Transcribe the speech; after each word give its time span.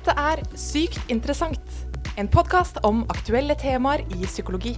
Dette 0.00 0.14
er 0.16 0.40
Sykt 0.56 1.10
interessant, 1.12 1.72
en 2.16 2.28
podkast 2.32 2.78
om 2.88 3.02
aktuelle 3.12 3.52
temaer 3.60 4.00
i 4.16 4.22
psykologi. 4.24 4.72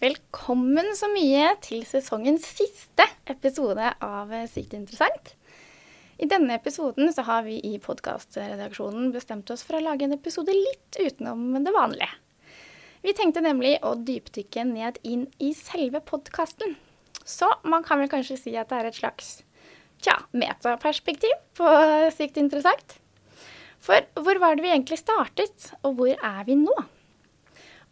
Velkommen 0.00 0.88
så 0.96 1.12
mye 1.12 1.52
til 1.60 1.84
sesongens 1.84 2.48
siste 2.48 3.04
episode 3.28 3.92
av 4.00 4.32
Sykt 4.48 4.72
interessant. 4.80 5.34
I 6.16 6.32
denne 6.32 6.56
episoden 6.56 7.12
så 7.12 7.28
har 7.28 7.44
vi 7.44 7.60
i 7.60 7.76
podkastredaksjonen 7.76 9.12
bestemt 9.12 9.52
oss 9.52 9.68
for 9.68 9.76
å 9.76 9.84
lage 9.90 10.08
en 10.08 10.16
episode 10.16 10.56
litt 10.56 10.96
utenom 10.96 11.50
det 11.60 11.76
vanlige. 11.76 12.14
Vi 13.04 13.12
tenkte 13.12 13.42
nemlig 13.44 13.74
å 13.84 13.92
dypdykke 14.00 14.62
ned 14.64 14.96
inn 15.04 15.26
i 15.36 15.50
selve 15.52 16.00
podkasten. 16.00 16.78
Så 17.20 17.50
man 17.68 17.84
kan 17.84 18.00
vel 18.00 18.08
kanskje 18.08 18.38
si 18.40 18.54
at 18.56 18.70
det 18.70 18.78
er 18.78 18.88
et 18.88 18.96
slags 18.96 19.34
tja, 20.00 20.16
metaperspektiv 20.32 21.34
på 21.58 21.68
Sykt 22.16 22.40
interessant. 22.40 22.96
For 23.84 24.00
hvor 24.16 24.40
var 24.40 24.56
det 24.56 24.64
vi 24.64 24.72
egentlig 24.72 24.96
startet, 25.02 25.68
og 25.84 25.98
hvor 25.98 26.14
er 26.16 26.46
vi 26.48 26.56
nå? 26.56 26.76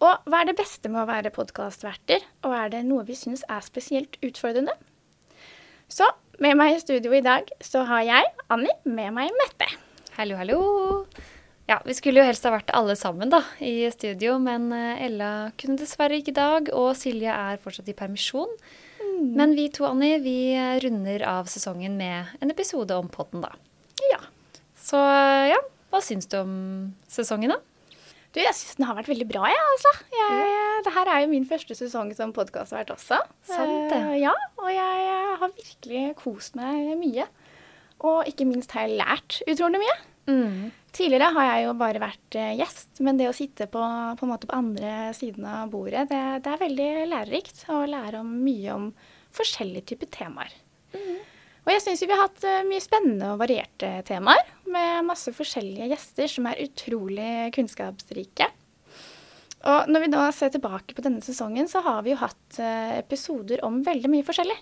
Og 0.03 0.25
hva 0.25 0.41
er 0.41 0.48
det 0.48 0.56
beste 0.59 0.89
med 0.89 1.05
å 1.05 1.11
være 1.11 1.34
podkastverter, 1.34 2.25
og 2.48 2.56
er 2.56 2.73
det 2.73 2.81
noe 2.89 3.05
vi 3.05 3.17
syns 3.19 3.45
er 3.53 3.61
spesielt 3.62 4.17
utfordrende? 4.25 4.73
Så 5.92 6.09
med 6.41 6.56
meg 6.56 6.79
i 6.79 6.81
studio 6.81 7.12
i 7.12 7.20
dag 7.23 7.53
så 7.61 7.84
har 7.84 8.09
jeg, 8.09 8.33
Anni, 8.48 8.73
med 8.89 9.12
meg 9.20 9.37
Mette. 9.45 9.69
Hallo, 10.17 10.41
hallo. 10.41 10.62
Ja, 11.73 11.79
vi 11.89 11.95
skulle 11.97 12.21
jo 12.21 12.29
helst 12.29 12.45
ha 12.45 12.51
vært 12.53 12.69
alle 12.77 12.93
sammen 13.01 13.31
da, 13.33 13.39
i 13.65 13.87
studio, 13.95 14.35
men 14.43 14.67
eh, 14.77 15.07
Ella 15.07 15.29
kunne 15.57 15.79
dessverre 15.81 16.19
ikke 16.21 16.35
i 16.35 16.37
dag, 16.37 16.67
og 16.77 16.91
Silje 17.01 17.33
er 17.33 17.61
fortsatt 17.62 17.89
i 17.89 17.95
permisjon. 17.97 18.51
Mm. 19.01 19.31
Men 19.39 19.55
vi 19.56 19.70
to, 19.73 19.87
Anni, 19.89 20.11
vi 20.20 20.34
eh, 20.53 20.77
runder 20.84 21.25
av 21.31 21.48
sesongen 21.48 21.95
med 21.97 22.34
en 22.45 22.53
episode 22.53 22.93
om 23.00 23.09
podden, 23.09 23.47
da. 23.47 23.55
Ja. 24.11 24.20
Så 24.77 25.00
eh, 25.00 25.55
ja, 25.55 25.62
hva 25.89 26.03
syns 26.05 26.28
du 26.28 26.37
om 26.43 26.53
sesongen, 27.09 27.55
da? 27.55 27.97
Du, 28.37 28.43
jeg 28.43 28.53
syns 28.59 28.77
den 28.77 28.89
har 28.91 29.00
vært 29.00 29.09
veldig 29.15 29.31
bra, 29.33 29.48
jeg, 29.48 29.65
altså. 29.73 29.95
Jeg, 30.19 30.53
Det 30.84 30.95
her 30.98 31.12
er 31.15 31.25
jo 31.25 31.33
min 31.33 31.48
første 31.48 31.78
sesong 31.78 32.12
som 32.20 32.37
podkastvert 32.37 32.93
også. 32.93 33.23
Sant 33.48 33.89
det. 33.95 34.03
Ja, 34.27 34.37
og 34.61 34.69
jeg 34.75 35.09
eh, 35.09 35.34
har 35.41 35.56
virkelig 35.56 36.05
kost 36.20 36.61
meg 36.61 36.93
mye. 37.00 37.31
Og 38.05 38.28
ikke 38.28 38.45
minst 38.45 38.77
har 38.77 38.84
jeg 38.91 39.00
lært 39.00 39.41
utrolig 39.48 39.81
mye. 39.87 39.98
Tidligere 40.93 41.31
har 41.33 41.47
jeg 41.48 41.65
jo 41.65 41.75
bare 41.81 42.01
vært 42.03 42.37
eh, 42.37 42.55
gjest, 42.59 43.01
men 43.01 43.17
det 43.17 43.31
å 43.31 43.37
sitte 43.37 43.65
på, 43.73 43.81
på, 44.21 44.29
på 44.29 44.53
andre 44.53 45.12
siden 45.17 45.47
av 45.49 45.71
bordet, 45.73 46.05
det, 46.11 46.21
det 46.45 46.53
er 46.53 46.61
veldig 46.61 46.89
lærerikt. 47.09 47.62
Å 47.73 47.84
lære 47.89 48.21
om 48.21 48.33
mye 48.45 48.75
om 48.75 48.91
forskjellige 49.33 49.95
typer 49.95 50.11
temaer. 50.12 50.53
Og 51.62 51.71
jeg 51.71 51.83
syns 51.84 52.03
vi 52.03 52.11
har 52.11 52.25
hatt 52.25 52.43
eh, 52.45 52.65
mye 52.67 52.83
spennende 52.83 53.31
og 53.33 53.41
varierte 53.41 53.95
temaer, 54.05 54.43
med 54.73 55.07
masse 55.07 55.33
forskjellige 55.33 55.89
gjester 55.93 56.29
som 56.31 56.49
er 56.51 56.61
utrolig 56.65 57.53
kunnskapsrike. 57.56 58.49
Og 59.71 59.89
når 59.89 60.03
vi 60.03 60.11
da 60.11 60.27
ser 60.34 60.51
tilbake 60.53 60.97
på 60.97 61.05
denne 61.05 61.23
sesongen, 61.23 61.69
så 61.71 61.81
har 61.87 62.03
vi 62.03 62.12
jo 62.12 62.19
hatt 62.21 62.59
eh, 62.61 62.99
episoder 62.99 63.62
om 63.65 63.79
veldig 63.87 64.11
mye 64.11 64.27
forskjellig. 64.27 64.59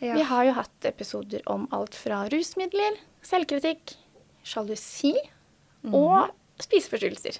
Ja. 0.00 0.14
Vi 0.16 0.24
har 0.24 0.46
jo 0.46 0.56
hatt 0.56 0.88
episoder 0.88 1.42
om 1.50 1.66
alt 1.76 1.98
fra 1.98 2.22
rusmidler, 2.32 2.96
selvkritikk, 3.26 3.98
sjalusi 4.46 5.12
Mhm. 5.86 5.94
og 5.96 6.30
spiseforstyrrelser. 6.60 7.38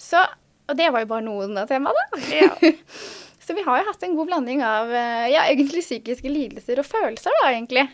Så, 0.00 0.22
og 0.68 0.78
det 0.78 0.88
var 0.90 1.04
jo 1.04 1.10
bare 1.12 1.26
noen 1.26 1.58
av 1.60 1.68
temaene. 1.70 2.06
Ja. 2.34 2.50
Så 3.44 3.52
vi 3.54 3.62
har 3.66 3.82
jo 3.82 3.90
hatt 3.90 4.02
en 4.06 4.14
god 4.16 4.30
blanding 4.30 4.62
av 4.64 4.88
eh, 4.88 5.26
ja, 5.34 5.42
egentlig 5.52 5.82
psykiske 5.84 6.30
lidelser 6.32 6.80
og 6.80 6.86
følelser, 6.88 7.34
da, 7.42 7.50
egentlig. 7.52 7.84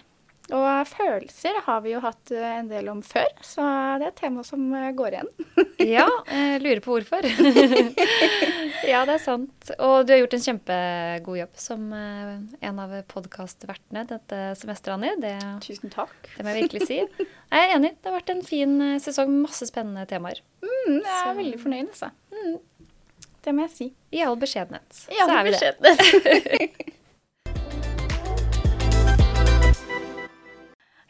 Og 0.51 0.89
følelser 0.91 1.59
har 1.67 1.81
vi 1.85 1.93
jo 1.93 2.01
hatt 2.03 2.31
eh, 2.35 2.47
en 2.59 2.69
del 2.71 2.89
om 2.91 3.01
før, 3.07 3.29
så 3.47 3.63
det 4.01 4.07
er 4.09 4.11
et 4.11 4.19
tema 4.19 4.43
som 4.47 4.65
eh, 4.75 4.89
går 4.99 5.15
igjen. 5.17 5.29
ja, 5.97 6.07
jeg 6.27 6.63
lurer 6.65 6.81
på 6.85 6.97
hvorfor. 6.97 7.27
ja, 8.91 9.05
det 9.07 9.15
er 9.15 9.23
sant. 9.23 9.71
Og 9.79 10.07
du 10.09 10.13
har 10.15 10.23
gjort 10.23 10.37
en 10.39 10.45
kjempegod 10.49 11.39
jobb 11.43 11.61
som 11.63 11.87
eh, 11.95 12.35
en 12.71 12.83
av 12.83 12.97
podkastvertene 13.13 14.07
dette 14.11 14.41
semesteret, 14.59 14.97
Anni. 14.99 15.13
Det 15.23 15.37
Tusen 15.69 15.93
takk. 15.95 16.17
Det 16.37 16.43
må 16.47 16.55
jeg 16.57 16.65
virkelig 16.67 16.89
si. 16.91 17.01
Jeg 17.01 17.69
er 17.69 17.77
enig. 17.77 17.95
Det 18.01 18.11
har 18.11 18.19
vært 18.19 18.35
en 18.35 18.45
fin 18.47 18.75
eh, 18.89 18.97
sesong 19.03 19.31
med 19.31 19.47
masse 19.47 19.71
spennende 19.71 20.07
temaer. 20.11 20.43
Mm, 20.65 20.99
jeg 20.99 21.05
er 21.07 21.23
Så- 21.31 21.37
veldig 21.39 21.63
fornøyd, 21.63 21.95
altså. 21.95 22.11
Det 23.41 23.55
må 23.57 23.65
jeg 23.69 23.73
si. 23.73 23.87
I 24.13 24.25
all 24.27 24.37
beskjedenhet. 24.37 25.05
Ja, 25.15 25.25
så 25.25 25.39
er 25.39 25.47
vi 25.47 25.55
det. 25.55 26.89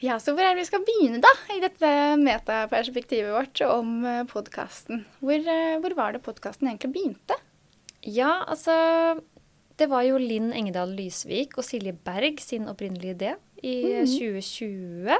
Ja, 0.00 0.16
så 0.22 0.32
hvor 0.32 0.40
er 0.46 0.54
det 0.56 0.62
vi 0.62 0.68
skal 0.70 0.84
begynne, 0.86 1.18
da, 1.20 1.30
i 1.52 1.58
dette 1.60 1.88
metaperspektivet 2.22 3.34
vårt 3.34 3.60
om 3.66 3.98
podkasten? 4.30 5.02
Hvor, 5.20 5.36
eh, 5.44 5.76
hvor 5.82 5.92
var 5.98 6.14
det 6.16 6.22
podkasten 6.24 6.70
egentlig 6.70 6.92
begynte? 6.94 7.36
Ja, 8.08 8.44
altså 8.48 9.20
Det 9.80 9.88
var 9.88 10.02
jo 10.04 10.18
Linn 10.20 10.50
Engedal 10.52 10.90
Lysvik 10.92 11.54
og 11.56 11.64
Silje 11.64 11.92
Berg 12.04 12.40
sin 12.40 12.66
opprinnelige 12.68 13.14
idé 13.16 13.30
i 13.64 13.74
Mhm. 14.00 14.06
2020. 14.06 15.18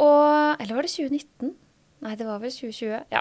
Og 0.00 0.56
Eller 0.60 0.74
var 0.74 0.82
det 0.82 0.90
2019? 0.90 1.54
Nei, 2.02 2.14
det 2.16 2.26
var 2.26 2.38
vel 2.40 2.50
2020. 2.50 3.04
Ja. 3.12 3.20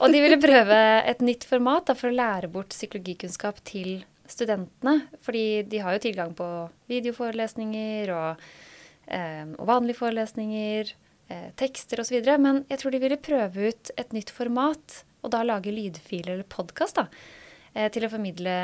Og 0.00 0.12
de 0.12 0.20
ville 0.20 0.36
prøve 0.40 0.76
et 1.10 1.18
nytt 1.20 1.44
format 1.44 1.86
da, 1.86 1.94
for 1.94 2.08
å 2.10 2.14
lære 2.14 2.50
bort 2.52 2.68
psykologikunnskap 2.70 3.60
til 3.64 4.04
studentene. 4.28 5.08
Fordi 5.20 5.62
de 5.68 5.78
har 5.78 5.92
jo 5.98 6.04
tilgang 6.10 6.34
på 6.36 6.70
videoforelesninger 6.88 8.10
og, 8.14 8.36
eh, 8.38 8.69
og 9.10 9.66
vanlige 9.68 9.98
forelesninger, 10.00 10.92
eh, 11.30 11.48
tekster 11.56 12.02
osv. 12.02 12.18
Men 12.38 12.64
jeg 12.70 12.82
tror 12.82 12.94
de 12.94 13.02
ville 13.02 13.20
prøve 13.20 13.70
ut 13.70 13.92
et 13.96 14.14
nytt 14.16 14.32
format, 14.34 15.02
og 15.22 15.34
da 15.34 15.42
lage 15.44 15.72
lydfiler 15.74 16.34
eller 16.34 16.48
podkast 16.48 17.00
eh, 17.02 17.88
til 17.92 18.06
å 18.06 18.12
formidle 18.12 18.54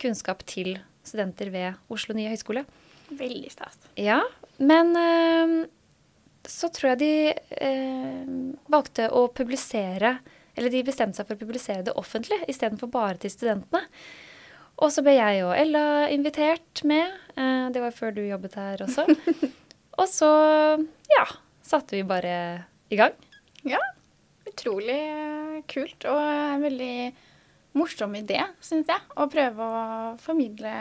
kunnskap 0.00 0.44
til 0.48 0.78
studenter 1.06 1.50
ved 1.52 1.92
Oslo 1.92 2.16
nye 2.16 2.32
høgskole. 2.32 2.64
Veldig 3.10 3.50
stas. 3.52 3.78
Ja, 3.98 4.20
men 4.62 4.94
eh, 4.98 5.54
så 6.48 6.70
tror 6.72 6.94
jeg 6.94 7.00
de 7.02 7.14
eh, 7.60 8.34
valgte 8.70 9.10
å 9.12 9.26
publisere 9.28 10.18
Eller 10.56 10.72
de 10.72 10.80
bestemte 10.86 11.20
seg 11.20 11.28
for 11.28 11.36
å 11.36 11.40
publisere 11.40 11.84
det 11.86 11.94
offentlig 11.96 12.36
istedenfor 12.50 12.90
bare 12.90 13.20
til 13.22 13.30
studentene. 13.32 13.84
Og 14.80 14.90
så 14.92 15.04
ble 15.04 15.14
jeg 15.14 15.44
og 15.44 15.52
Ella 15.54 16.08
invitert 16.12 16.82
med. 16.88 17.12
Eh, 17.36 17.68
det 17.72 17.80
var 17.80 17.94
før 17.94 18.16
du 18.16 18.22
jobbet 18.24 18.56
her 18.58 18.82
også. 18.84 19.06
og 20.00 20.08
så, 20.08 20.30
ja, 21.12 21.26
satte 21.62 21.98
vi 21.98 22.04
bare 22.08 22.34
i 22.90 22.98
gang. 22.98 23.16
Ja, 23.68 23.80
utrolig 24.48 25.00
kult 25.70 26.06
og 26.08 26.20
en 26.20 26.64
veldig 26.64 26.94
morsom 27.78 28.16
idé, 28.18 28.40
syns 28.64 28.90
jeg. 28.90 29.04
Å 29.14 29.28
prøve 29.30 29.66
å 29.66 29.84
formidle 30.22 30.72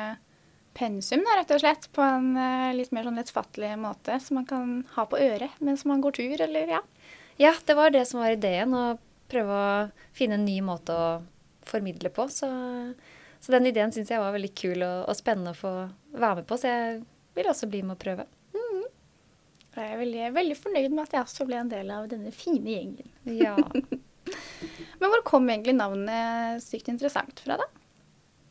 pensum, 0.79 1.25
da, 1.25 1.35
rett 1.39 1.51
og 1.53 1.61
slett, 1.61 1.89
på 1.93 2.03
en 2.05 2.31
eh, 2.39 2.71
litt 2.77 2.93
mer 2.95 3.07
sånn 3.07 3.19
lettfattelig 3.19 3.73
måte, 3.81 4.15
som 4.23 4.39
man 4.39 4.47
kan 4.49 4.73
ha 4.95 5.05
på 5.09 5.19
øret 5.19 5.59
mens 5.65 5.83
man 5.89 6.01
går 6.03 6.15
tur, 6.15 6.41
eller 6.45 6.75
ja. 6.77 6.81
Ja, 7.39 7.53
det 7.65 7.75
var 7.75 7.91
det 7.91 8.05
som 8.07 8.21
var 8.23 8.35
ideen, 8.35 8.73
å 8.75 8.97
prøve 9.31 9.59
å 9.59 9.69
finne 10.15 10.39
en 10.39 10.47
ny 10.47 10.59
måte 10.65 10.95
å 10.95 11.09
formidle 11.67 12.11
på. 12.13 12.25
Så, 12.33 12.49
så 13.39 13.53
den 13.55 13.69
ideen 13.69 13.93
syns 13.95 14.11
jeg 14.11 14.21
var 14.21 14.33
veldig 14.35 14.51
kul 14.57 14.83
og, 14.83 15.05
og 15.09 15.17
spennende 15.19 15.53
å 15.55 15.59
få 15.59 15.73
være 16.15 16.41
med 16.41 16.49
på, 16.49 16.57
så 16.59 16.71
jeg 16.71 16.99
vil 17.37 17.51
også 17.51 17.69
bli 17.71 17.83
med 17.85 17.97
å 17.97 18.01
prøve. 18.01 18.27
Jeg 19.79 19.95
er 19.95 20.01
veldig, 20.01 20.23
veldig 20.35 20.57
fornøyd 20.59 20.93
med 20.93 21.03
at 21.05 21.15
jeg 21.15 21.25
også 21.25 21.47
ble 21.47 21.59
en 21.61 21.71
del 21.71 21.91
av 21.95 22.07
denne 22.11 22.31
fine 22.35 22.75
gjengen. 22.75 23.11
Ja. 23.39 23.55
Men 24.99 25.11
hvor 25.13 25.23
kom 25.25 25.47
egentlig 25.49 25.73
navnet 25.77 26.61
Sykt 26.61 26.89
interessant 26.91 27.39
fra, 27.41 27.57
da? 27.61 27.67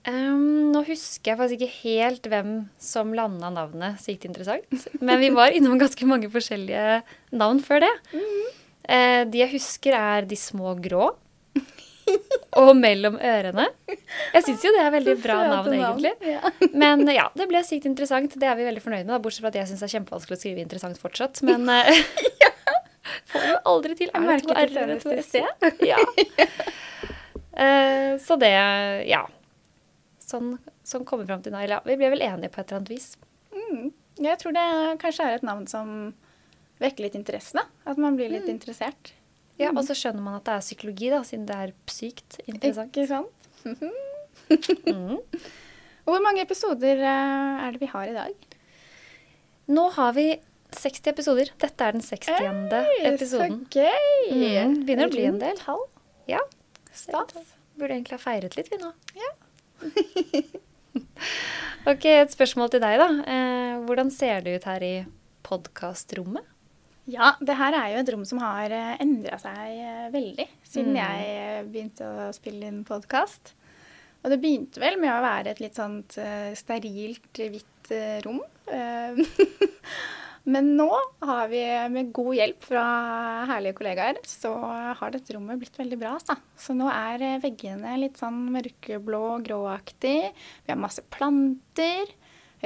Um, 0.09 0.71
nå 0.73 0.81
husker 0.87 1.35
jeg 1.35 1.39
faktisk 1.39 1.59
ikke 1.59 1.81
helt 1.83 2.29
hvem 2.33 2.53
som 2.81 3.11
landa 3.17 3.51
navnet 3.53 4.01
Sykt 4.01 4.25
interessant. 4.29 4.87
Men 5.03 5.21
vi 5.21 5.31
var 5.35 5.53
innom 5.55 5.79
ganske 5.81 6.09
mange 6.09 6.31
forskjellige 6.33 7.03
navn 7.37 7.61
før 7.65 7.85
det. 7.85 7.93
Eh, 8.89 9.23
de 9.29 9.43
jeg 9.43 9.53
husker, 9.53 9.93
er 9.99 10.29
De 10.29 10.39
små 10.39 10.73
grå. 10.81 11.11
Og 12.59 12.71
Mellom 12.79 13.19
ørene. 13.21 13.67
Jeg 13.89 14.45
syns 14.47 14.65
jo 14.65 14.73
det 14.75 14.81
er 14.83 14.93
veldig 14.95 15.15
bra 15.23 15.37
navn, 15.51 15.75
egentlig. 15.77 16.13
Men 16.73 17.05
ja, 17.13 17.29
det 17.39 17.47
ble 17.51 17.63
sykt 17.67 17.87
interessant. 17.91 18.35
Det 18.41 18.49
er 18.49 18.57
vi 18.59 18.67
veldig 18.67 18.83
fornøyd 18.83 19.05
med. 19.05 19.13
Da, 19.13 19.21
bortsett 19.23 19.45
fra 19.45 19.53
at 19.53 19.59
jeg 19.61 19.71
syns 19.71 19.85
det 19.85 19.89
er 19.89 19.95
kjempevanskelig 19.99 20.39
å 20.39 20.41
skrive 20.43 20.65
interessant 20.65 21.01
fortsatt. 21.01 21.43
Men 21.47 21.69
eh, 21.77 22.03
får 23.33 23.47
jo 23.53 23.59
aldri 23.75 23.99
til. 24.01 24.13
Er 24.15 24.27
det 24.33 24.39
to 24.47 24.55
r-er 24.57 24.79
eller 24.85 25.03
to 25.05 25.15
s-er? 25.23 25.51
Ja. 25.93 26.01
Eh, 27.59 28.15
så 28.23 28.39
det 28.41 28.55
Ja. 29.11 29.25
Sånn, 30.29 30.59
sånn 30.85 31.07
kommer 31.09 31.25
vi 31.25 31.33
fram 31.33 31.45
til 31.45 31.55
Naila. 31.55 31.81
Vi 31.89 31.97
ble 31.97 32.11
vel 32.13 32.25
enige 32.27 32.53
på 32.53 32.61
et 32.61 32.69
eller 32.69 32.83
annet 32.83 32.91
vis. 32.93 33.13
Mm. 33.55 33.93
Jeg 34.21 34.41
tror 34.43 34.53
det 34.57 34.67
kanskje 35.01 35.25
er 35.25 35.39
et 35.39 35.47
navn 35.47 35.65
som 35.71 35.95
vekker 36.83 37.07
litt 37.07 37.17
interesse. 37.19 37.63
At 37.89 37.99
man 38.01 38.19
blir 38.19 38.31
litt 38.33 38.49
interessert. 38.51 39.15
Ja, 39.59 39.73
Og 39.75 39.83
så 39.87 39.95
skjønner 39.99 40.23
man 40.23 40.37
at 40.39 40.47
det 40.47 40.55
er 40.55 40.63
psykologi, 40.67 41.09
da, 41.11 41.23
siden 41.27 41.47
det 41.49 41.57
er 41.57 41.73
sykt 41.91 42.39
interessant. 42.47 42.95
Ikke 42.95 43.11
sant? 43.11 43.35
Mhm. 43.69 43.91
Mm. 44.89 45.19
Hvor 46.09 46.23
mange 46.25 46.41
episoder 46.41 46.97
eh, 47.05 47.65
er 47.67 47.75
det 47.75 47.81
vi 47.83 47.89
har 47.91 48.09
i 48.09 48.15
dag? 48.17 48.33
Nå 49.69 49.83
har 49.93 50.15
vi 50.17 50.29
60 50.73 51.11
episoder. 51.11 51.51
Dette 51.61 51.85
er 51.85 51.93
den 51.97 52.05
60. 52.05 52.31
episoden. 53.11 53.59
Så 53.67 53.83
gøy! 53.83 54.31
Mm, 54.33 54.79
begynner 54.87 55.11
å 55.11 55.13
bli 55.13 55.27
en 55.29 55.41
del. 55.43 55.59
Tall. 55.61 55.83
Ja. 56.31 56.41
Stas. 56.95 57.35
Burde 57.79 57.99
egentlig 57.99 58.17
ha 58.17 58.23
feiret 58.23 58.57
litt, 58.57 58.71
vi 58.73 58.79
nå. 58.81 58.95
Ja. 59.19 59.31
ok, 61.93 62.05
et 62.15 62.33
spørsmål 62.35 62.71
til 62.73 62.83
deg, 62.85 62.99
da. 63.01 63.09
Eh, 63.35 63.75
hvordan 63.89 64.11
ser 64.15 64.43
det 64.47 64.59
ut 64.59 64.69
her 64.71 64.85
i 64.87 64.95
podkastrommet? 65.47 66.47
Ja, 67.09 67.31
det 67.41 67.55
her 67.57 67.73
er 67.73 67.93
jo 67.95 68.01
et 68.03 68.11
rom 68.13 68.25
som 68.29 68.41
har 68.43 68.73
endra 69.01 69.39
seg 69.41 69.79
eh, 69.81 70.09
veldig 70.13 70.45
siden 70.67 70.93
Mm. 70.93 70.99
jeg 71.01 71.31
eh, 71.39 71.63
begynte 71.73 72.05
å 72.05 72.27
spille 72.37 72.69
inn 72.69 72.83
podkast. 72.89 73.55
Og 74.25 74.33
det 74.33 74.41
begynte 74.43 74.81
vel 74.83 74.99
med 75.01 75.13
å 75.15 75.23
være 75.25 75.55
et 75.55 75.61
litt 75.63 75.79
sånt 75.79 76.19
eh, 76.21 76.51
sterilt, 76.59 77.31
hvitt 77.39 77.93
eh, 77.95 78.19
rom. 78.27 78.43
Eh, 78.67 79.23
Men 80.53 80.71
nå 80.79 80.89
har 81.29 81.49
vi 81.51 81.61
med 81.93 82.11
god 82.17 82.35
hjelp 82.39 82.63
fra 82.71 82.83
herlige 83.51 83.77
kollegaer, 83.81 84.21
så 84.25 84.53
har 84.97 85.13
dette 85.13 85.35
rommet 85.37 85.61
blitt 85.61 85.77
veldig 85.77 85.99
bra. 86.01 86.15
Så, 86.25 86.37
Så 86.57 86.77
nå 86.77 86.89
er 86.93 87.25
eh, 87.35 87.41
veggene 87.43 87.97
litt 88.01 88.21
sånn 88.21 88.47
mørkeblå, 88.55 89.23
gråaktig. 89.49 90.17
Vi 90.67 90.73
har 90.73 90.81
masse 90.81 91.05
planter. 91.15 92.11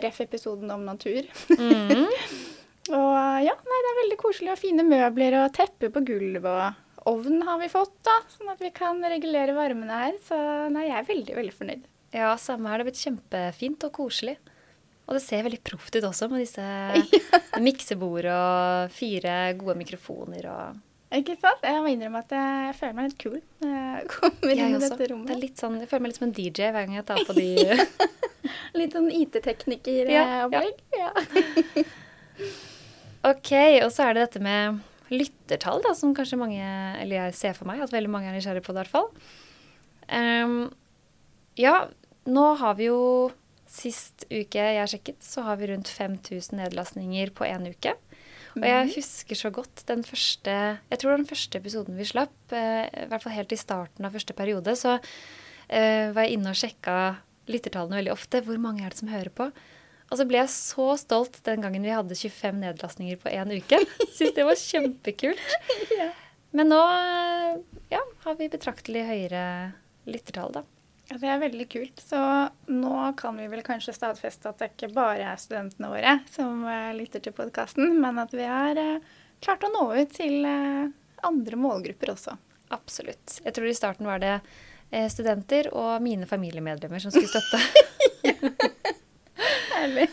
Ref. 0.02 0.22
episoden 0.24 0.70
om 0.72 0.86
natur. 0.88 1.26
Mm. 1.58 2.08
Og 2.92 3.44
ja, 3.46 3.54
nei, 3.56 3.80
det 3.84 3.90
er 3.92 4.00
veldig 4.02 4.18
koselig 4.20 4.52
og 4.54 4.60
fine 4.60 4.84
møbler 4.86 5.38
og 5.42 5.52
teppe 5.56 5.88
på 5.94 6.02
gulvet. 6.06 6.78
Og 7.02 7.12
ovn 7.16 7.40
har 7.48 7.58
vi 7.62 7.70
fått, 7.72 7.94
da, 8.06 8.18
sånn 8.36 8.52
at 8.52 8.60
vi 8.62 8.70
kan 8.74 9.00
regulere 9.02 9.54
varmene 9.56 10.04
her. 10.04 10.18
Så 10.26 10.38
nei, 10.74 10.86
jeg 10.90 10.98
er 11.00 11.08
veldig, 11.08 11.36
veldig 11.40 11.54
fornøyd. 11.56 11.86
Ja, 12.12 12.34
samme 12.38 12.68
her. 12.68 12.78
Det 12.78 12.84
har 12.84 12.90
blitt 12.90 13.02
kjempefint 13.02 13.86
og 13.88 13.94
koselig. 13.96 14.36
Og 15.08 15.16
det 15.16 15.22
ser 15.24 15.42
veldig 15.44 15.58
proft 15.66 15.96
ut 15.98 16.04
også, 16.06 16.28
med 16.30 16.44
disse 16.44 16.62
miksebord 17.66 18.28
og 18.30 18.92
fire 18.94 19.36
gode 19.58 19.74
mikrofoner 19.80 20.46
og 20.52 21.16
Ikke 21.18 21.34
sant? 21.42 21.64
Jeg 21.66 21.82
må 21.82 21.90
innrømme 21.90 22.22
at 22.22 22.30
jeg, 22.32 22.76
føler 22.78 22.94
meg 22.96 23.08
litt 23.10 23.18
kul 23.20 23.34
når 23.64 23.72
jeg 23.74 24.06
kommer 24.14 24.52
inn 24.54 24.62
Jeg 24.62 24.68
i 24.70 24.76
dette 24.76 24.86
dette 24.86 25.00
Det 25.00 25.08
er 25.08 25.12
rommet. 25.16 25.40
litt 25.42 25.64
sånn, 25.64 25.80
jeg 25.82 25.90
føler 25.90 26.04
meg 26.06 26.12
litt 26.12 26.20
som 26.20 26.28
en 26.28 26.36
DJ 26.38 26.70
hver 26.70 26.86
gang 26.86 26.96
jeg 27.00 27.08
tar 27.10 27.24
på 27.28 27.36
de 27.36 27.48
Litt 28.78 28.94
sånn 28.96 29.10
Ja, 29.10 29.18
IT-tekniker-opplegg. 29.26 30.80
Ja, 30.96 31.10
Ok, 33.22 33.52
og 33.84 33.90
så 33.94 34.08
er 34.08 34.16
det 34.16 34.26
dette 34.26 34.42
med 34.42 34.80
lyttertall, 35.12 35.82
da, 35.84 35.92
som 35.94 36.14
kanskje 36.16 36.40
mange 36.40 36.62
Eller 37.02 37.18
jeg 37.18 37.38
ser 37.38 37.56
for 37.58 37.68
meg 37.68 37.82
at 37.84 37.92
veldig 37.92 38.10
mange 38.10 38.30
er 38.30 38.36
nysgjerrig 38.36 38.64
på 38.64 38.74
det, 38.74 38.82
i 38.82 38.82
hvert 38.82 38.94
fall. 38.96 39.10
Um, 40.12 40.56
ja, 41.60 41.76
nå 42.26 42.46
har 42.60 42.78
vi 42.80 42.90
jo 42.90 43.30
Sist 43.72 44.26
uke 44.28 44.60
jeg 44.60 44.88
sjekket, 44.90 45.22
så 45.24 45.46
har 45.46 45.56
vi 45.56 45.70
rundt 45.70 45.88
5000 45.88 46.58
nedlastninger 46.60 47.30
på 47.32 47.46
én 47.48 47.70
uke. 47.70 47.94
Og 48.52 48.66
jeg 48.68 48.90
husker 48.98 49.38
så 49.38 49.48
godt 49.48 49.84
den 49.88 50.02
første 50.04 50.56
Jeg 50.76 51.00
tror 51.00 51.16
den 51.16 51.28
første 51.28 51.56
episoden 51.56 51.96
vi 51.96 52.04
slapp, 52.04 52.36
eh, 52.52 52.84
i 52.84 53.06
hvert 53.08 53.24
fall 53.24 53.32
helt 53.32 53.54
i 53.54 53.56
starten 53.56 54.04
av 54.04 54.12
første 54.12 54.36
periode, 54.36 54.74
så 54.76 54.98
eh, 55.72 56.12
var 56.12 56.26
jeg 56.26 56.36
inne 56.36 56.52
og 56.52 56.60
sjekka 56.60 56.96
lyttertallene 57.48 58.02
veldig 58.02 58.12
ofte. 58.12 58.42
Hvor 58.44 58.60
mange 58.60 58.84
er 58.84 58.92
det 58.92 59.00
som 59.00 59.08
hører 59.08 59.32
på? 59.32 59.48
Og 60.12 60.18
så 60.20 60.26
ble 60.28 60.42
jeg 60.42 60.52
så 60.52 60.90
stolt 61.00 61.38
den 61.46 61.62
gangen 61.64 61.86
vi 61.86 61.92
hadde 61.94 62.16
25 62.18 62.58
nedlastninger 62.60 63.16
på 63.22 63.30
én 63.32 63.48
uke. 63.56 63.78
Syns 64.18 64.34
det 64.36 64.44
var 64.48 64.60
kjempekult. 64.60 65.40
Ja. 65.96 66.10
Men 66.52 66.68
nå 66.68 66.78
eh, 66.84 67.60
ja, 67.94 68.00
har 68.26 68.34
vi 68.36 68.50
betraktelig 68.52 69.06
høyere 69.08 69.44
lyttertall, 70.04 70.50
da. 70.52 70.62
Ja, 71.08 71.16
Det 71.16 71.30
er 71.32 71.40
veldig 71.40 71.64
kult. 71.72 72.02
Så 72.04 72.18
nå 72.68 72.96
kan 73.16 73.40
vi 73.40 73.46
vel 73.48 73.64
kanskje 73.64 73.94
stadfeste 73.96 74.50
at 74.50 74.60
det 74.60 74.68
ikke 74.74 74.90
bare 74.92 75.30
er 75.32 75.40
studentene 75.40 75.88
våre 75.94 76.18
som 76.34 76.60
eh, 76.68 76.90
lytter 76.98 77.24
til 77.24 77.32
podkasten, 77.36 77.94
men 78.04 78.20
at 78.20 78.36
vi 78.36 78.44
har 78.44 78.76
eh, 78.80 79.00
klart 79.40 79.64
å 79.64 79.72
nå 79.72 79.86
ut 79.96 80.12
til 80.12 80.44
andre 81.24 81.60
målgrupper 81.64 82.12
også. 82.12 82.36
Absolutt. 82.76 83.38
Jeg 83.46 83.56
tror 83.56 83.70
i 83.72 83.76
starten 83.78 84.08
var 84.12 84.20
det 84.20 84.36
studenter 85.08 85.70
og 85.72 86.02
mine 86.04 86.28
familiemedlemmer 86.28 87.00
som 87.00 87.14
skulle 87.14 87.32
støtte. 87.32 88.98
Herlig. 89.82 90.08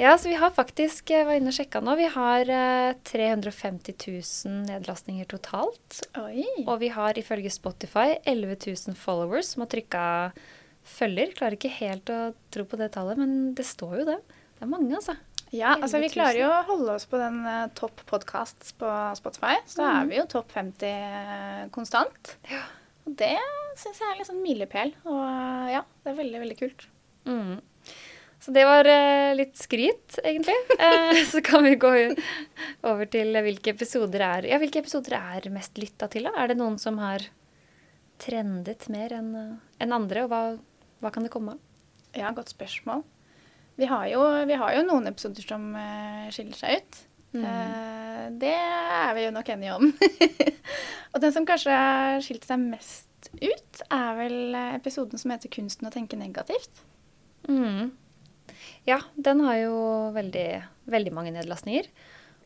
Ja, 0.00 0.14
så 0.16 0.30
vi 0.30 0.38
har 0.40 0.48
faktisk, 0.56 1.10
jeg 1.12 1.26
var 1.28 1.36
inne 1.36 1.50
og 1.52 1.56
sjekka 1.56 1.82
nå, 1.84 1.92
vi 1.98 2.06
har 2.14 2.48
eh, 2.48 2.94
350 3.04 3.92
000 4.08 4.54
nedlastninger 4.70 5.28
totalt. 5.28 5.98
Oi. 6.16 6.46
Og 6.64 6.78
vi 6.80 6.88
har 6.94 7.18
ifølge 7.20 7.52
Spotify 7.52 8.14
11 8.24 8.56
000 8.72 8.96
followers 8.96 9.52
som 9.52 9.66
har 9.66 9.72
trykka 9.74 10.04
følger. 10.94 11.34
Klarer 11.36 11.58
ikke 11.58 11.74
helt 11.76 12.08
å 12.08 12.22
tro 12.54 12.64
på 12.68 12.80
det 12.80 12.88
tallet, 12.96 13.20
men 13.20 13.52
det 13.58 13.66
står 13.68 13.98
jo 14.00 14.06
det. 14.14 14.16
Det 14.56 14.64
er 14.64 14.72
mange, 14.72 14.94
altså. 14.96 15.18
Ja, 15.52 15.74
altså 15.74 16.00
vi 16.00 16.08
klarer 16.08 16.38
jo 16.40 16.48
å 16.48 16.62
holde 16.70 16.94
oss 16.96 17.04
på 17.04 17.18
den 17.20 17.42
uh, 17.44 17.68
topp 17.76 18.00
podkast 18.08 18.70
på 18.80 18.88
Spotify. 19.18 19.58
Så 19.68 19.82
da 19.82 19.90
er 19.98 20.08
vi 20.08 20.16
jo 20.16 20.24
topp 20.32 20.54
50 20.56 20.86
eh, 20.88 21.66
konstant. 21.74 22.32
Ja. 22.48 22.62
Og 23.04 23.18
det 23.20 23.34
syns 23.76 24.00
jeg 24.00 24.08
er 24.08 24.16
litt 24.16 24.30
sånn 24.30 24.40
milepæl. 24.40 24.94
Og 25.04 25.20
eh, 25.20 25.74
ja, 25.74 25.84
det 26.00 26.14
er 26.14 26.18
veldig, 26.22 26.40
veldig 26.46 26.56
kult. 26.62 26.86
Mm. 27.28 27.60
Så 28.42 28.50
det 28.50 28.64
var 28.66 28.88
eh, 28.90 29.32
litt 29.38 29.54
skryt, 29.58 30.16
egentlig. 30.24 30.56
Eh, 30.78 31.20
så 31.30 31.40
kan 31.46 31.62
vi 31.62 31.76
gå 31.78 31.92
over 32.82 33.06
til 33.10 33.38
hvilke 33.38 33.70
episoder 33.70 34.24
er 34.26 34.48
Ja, 34.50 34.58
hvilke 34.58 34.82
episoder 34.82 35.14
er 35.20 35.46
mest 35.54 35.78
lytta 35.78 36.08
til, 36.10 36.26
da? 36.26 36.34
Er 36.42 36.50
det 36.50 36.58
noen 36.58 36.80
som 36.82 36.98
har 36.98 37.22
trendet 38.22 38.88
mer 38.90 39.14
enn 39.14 39.30
eh, 39.38 39.86
andre, 39.86 40.26
og 40.26 40.34
hva, 40.34 40.42
hva 41.04 41.14
kan 41.14 41.22
det 41.22 41.30
komme 41.34 41.54
av? 41.54 41.62
Ja, 42.18 42.34
godt 42.34 42.50
spørsmål. 42.50 43.06
Vi 43.78 43.86
har 43.88 44.10
jo, 44.10 44.26
vi 44.50 44.58
har 44.58 44.74
jo 44.74 44.82
noen 44.90 45.06
episoder 45.08 45.46
som 45.46 45.70
skiller 46.34 46.58
seg 46.58 46.82
ut. 46.82 46.98
Mm. 47.32 47.46
Det 48.42 48.52
er 48.52 49.14
vi 49.16 49.22
jo 49.24 49.30
nok 49.32 49.48
enige 49.54 49.78
om. 49.78 49.88
og 51.14 51.22
den 51.24 51.32
som 51.32 51.46
kanskje 51.48 51.72
har 51.72 52.20
skilt 52.26 52.44
seg 52.44 52.60
mest 52.60 53.30
ut, 53.32 53.82
er 53.88 54.12
vel 54.18 54.58
episoden 54.74 55.16
som 55.16 55.32
heter 55.32 55.48
'Kunsten 55.48 55.88
å 55.88 55.94
tenke 55.94 56.20
negativt'. 56.20 56.84
Mm. 57.48 57.94
Ja, 58.88 58.98
den 59.14 59.40
har 59.46 59.56
jo 59.60 59.76
veldig, 60.16 60.46
veldig 60.90 61.12
mange 61.14 61.32
nedlastninger. 61.34 61.86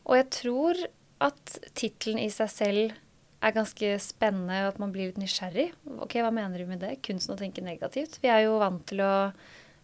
Og 0.05 0.15
jeg 0.19 0.29
tror 0.35 0.81
at 1.25 1.57
tittelen 1.77 2.19
i 2.21 2.29
seg 2.33 2.51
selv 2.53 2.95
er 3.41 3.53
ganske 3.53 3.89
spennende, 4.01 4.63
og 4.65 4.73
at 4.73 4.79
man 4.81 4.91
blir 4.93 5.09
litt 5.11 5.19
nysgjerrig. 5.21 5.71
Ok, 6.01 6.17
hva 6.21 6.31
mener 6.33 6.61
du 6.61 6.69
med 6.69 6.81
det? 6.81 6.95
Kunsten 7.05 7.35
å 7.35 7.39
tenke 7.39 7.61
negativt. 7.65 8.19
Vi 8.23 8.29
er 8.33 8.45
jo 8.47 8.57
vant 8.61 8.85
til 8.89 9.01
å 9.05 9.31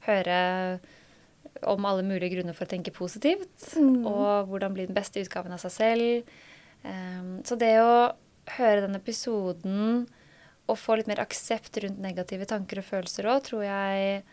høre 0.07 0.37
om 1.69 1.85
alle 1.85 2.03
mulige 2.05 2.33
grunner 2.33 2.55
for 2.57 2.65
å 2.65 2.71
tenke 2.71 2.93
positivt, 2.95 3.75
Mm. 3.77 4.05
og 4.09 4.49
hvordan 4.49 4.73
bli 4.73 4.85
den 4.87 4.95
beste 4.95 5.21
utgaven 5.21 5.53
av 5.53 5.59
seg 5.61 5.71
selv. 5.71 6.23
Um, 6.83 7.41
så 7.45 7.55
det 7.57 7.77
å 7.79 8.13
høre 8.57 8.81
den 8.81 8.95
episoden 8.97 10.07
og 10.67 10.77
få 10.79 10.97
litt 10.97 11.07
mer 11.07 11.21
aksept 11.23 11.77
rundt 11.83 11.99
negative 11.99 12.45
tanker 12.49 12.79
og 12.81 12.87
følelser 12.87 13.27
òg, 13.29 13.43
tror 13.43 13.63
jeg 13.63 14.23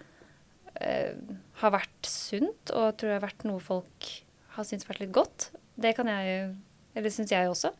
eh, 0.80 1.16
har 1.62 1.74
vært 1.74 2.08
sunt, 2.08 2.72
og 2.72 2.96
tror 2.98 3.12
jeg 3.12 3.18
har 3.18 3.26
vært 3.26 3.46
noe 3.48 3.62
folk 3.62 4.10
har 4.56 4.66
syntes 4.66 4.88
vært 4.88 5.04
litt 5.04 5.14
godt. 5.14 5.50
Det 5.80 5.94
kan 5.96 6.10
jeg 6.10 6.54
Eller 6.98 7.12
syns 7.14 7.30
jeg 7.30 7.46
også. 7.46 7.70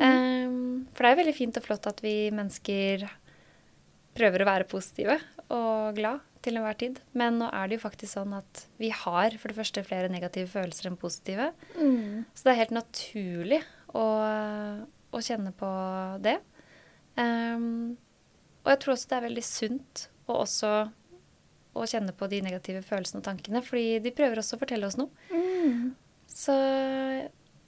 Em, 0.00 0.86
for 0.96 1.04
det 1.04 1.10
er 1.10 1.18
veldig 1.18 1.34
fint 1.36 1.58
og 1.60 1.66
flott 1.66 1.86
at 1.88 1.98
vi 2.00 2.30
mennesker 2.32 3.04
prøver 4.16 4.40
å 4.40 4.48
være 4.48 4.68
positive 4.70 5.18
og 5.52 5.98
glad 5.98 6.24
til 6.44 6.56
enhver 6.56 6.78
tid. 6.80 7.00
Men 7.12 7.36
nå 7.42 7.50
er 7.52 7.68
det 7.68 7.76
jo 7.76 7.84
faktisk 7.84 8.14
sånn 8.14 8.32
at 8.38 8.64
vi 8.80 8.88
har 8.88 9.36
for 9.36 9.52
det 9.52 9.58
første 9.58 9.84
flere 9.84 10.08
negative 10.12 10.48
følelser 10.48 10.88
enn 10.88 10.96
positive. 11.00 11.50
Så 12.32 12.46
det 12.46 12.54
er 12.54 12.60
helt 12.62 12.76
naturlig 12.76 13.60
å, 13.92 14.06
å 15.12 15.22
kjenne 15.28 15.52
på 15.56 15.70
det. 16.24 16.38
Um, 17.20 17.96
og 18.64 18.72
jeg 18.72 18.82
tror 18.82 18.96
også 18.96 19.10
det 19.12 19.18
er 19.18 19.28
veldig 19.28 19.46
sunt 19.46 20.06
å 20.26 20.40
også 20.42 20.72
å 21.76 21.86
kjenne 21.88 22.14
på 22.16 22.28
de 22.32 22.40
negative 22.44 22.82
følelsene 22.86 23.20
og 23.22 23.26
tankene, 23.28 23.62
fordi 23.64 23.98
de 24.04 24.12
prøver 24.16 24.40
også 24.42 24.56
å 24.56 24.62
fortelle 24.62 24.88
oss 24.88 24.96
noe. 25.00 25.12
Mm. 25.30 25.90
Så 26.30 26.54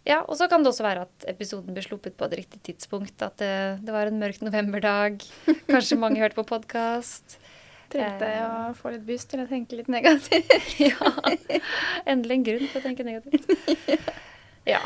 ja, 0.08 0.22
Og 0.24 0.38
så 0.40 0.46
kan 0.48 0.62
det 0.64 0.70
også 0.70 0.86
være 0.86 1.02
at 1.04 1.24
episoden 1.28 1.74
blir 1.76 1.84
sluppet 1.84 2.14
på 2.16 2.24
et 2.28 2.38
riktig 2.40 2.62
tidspunkt. 2.64 3.20
At 3.20 3.36
det, 3.42 3.52
det 3.84 3.92
var 3.92 4.08
en 4.08 4.20
mørk 4.20 4.40
novemberdag. 4.40 5.20
Kanskje 5.72 5.98
mange 6.00 6.22
hørte 6.22 6.38
på 6.38 6.46
podkast. 6.48 7.36
Trengte 7.92 8.26
Eh. 8.28 8.40
å 8.44 8.72
få 8.76 8.92
litt 8.94 9.04
boost 9.08 9.30
til 9.32 9.40
å 9.44 9.48
tenke 9.48 9.76
litt 9.78 9.88
negativt. 9.92 10.48
Ja. 10.90 11.12
Endelig 12.08 12.38
en 12.38 12.46
grunn 12.48 12.66
for 12.72 12.80
å 12.80 12.86
tenke 12.88 13.04
negativt. 13.08 13.48
Ja. 14.68 14.80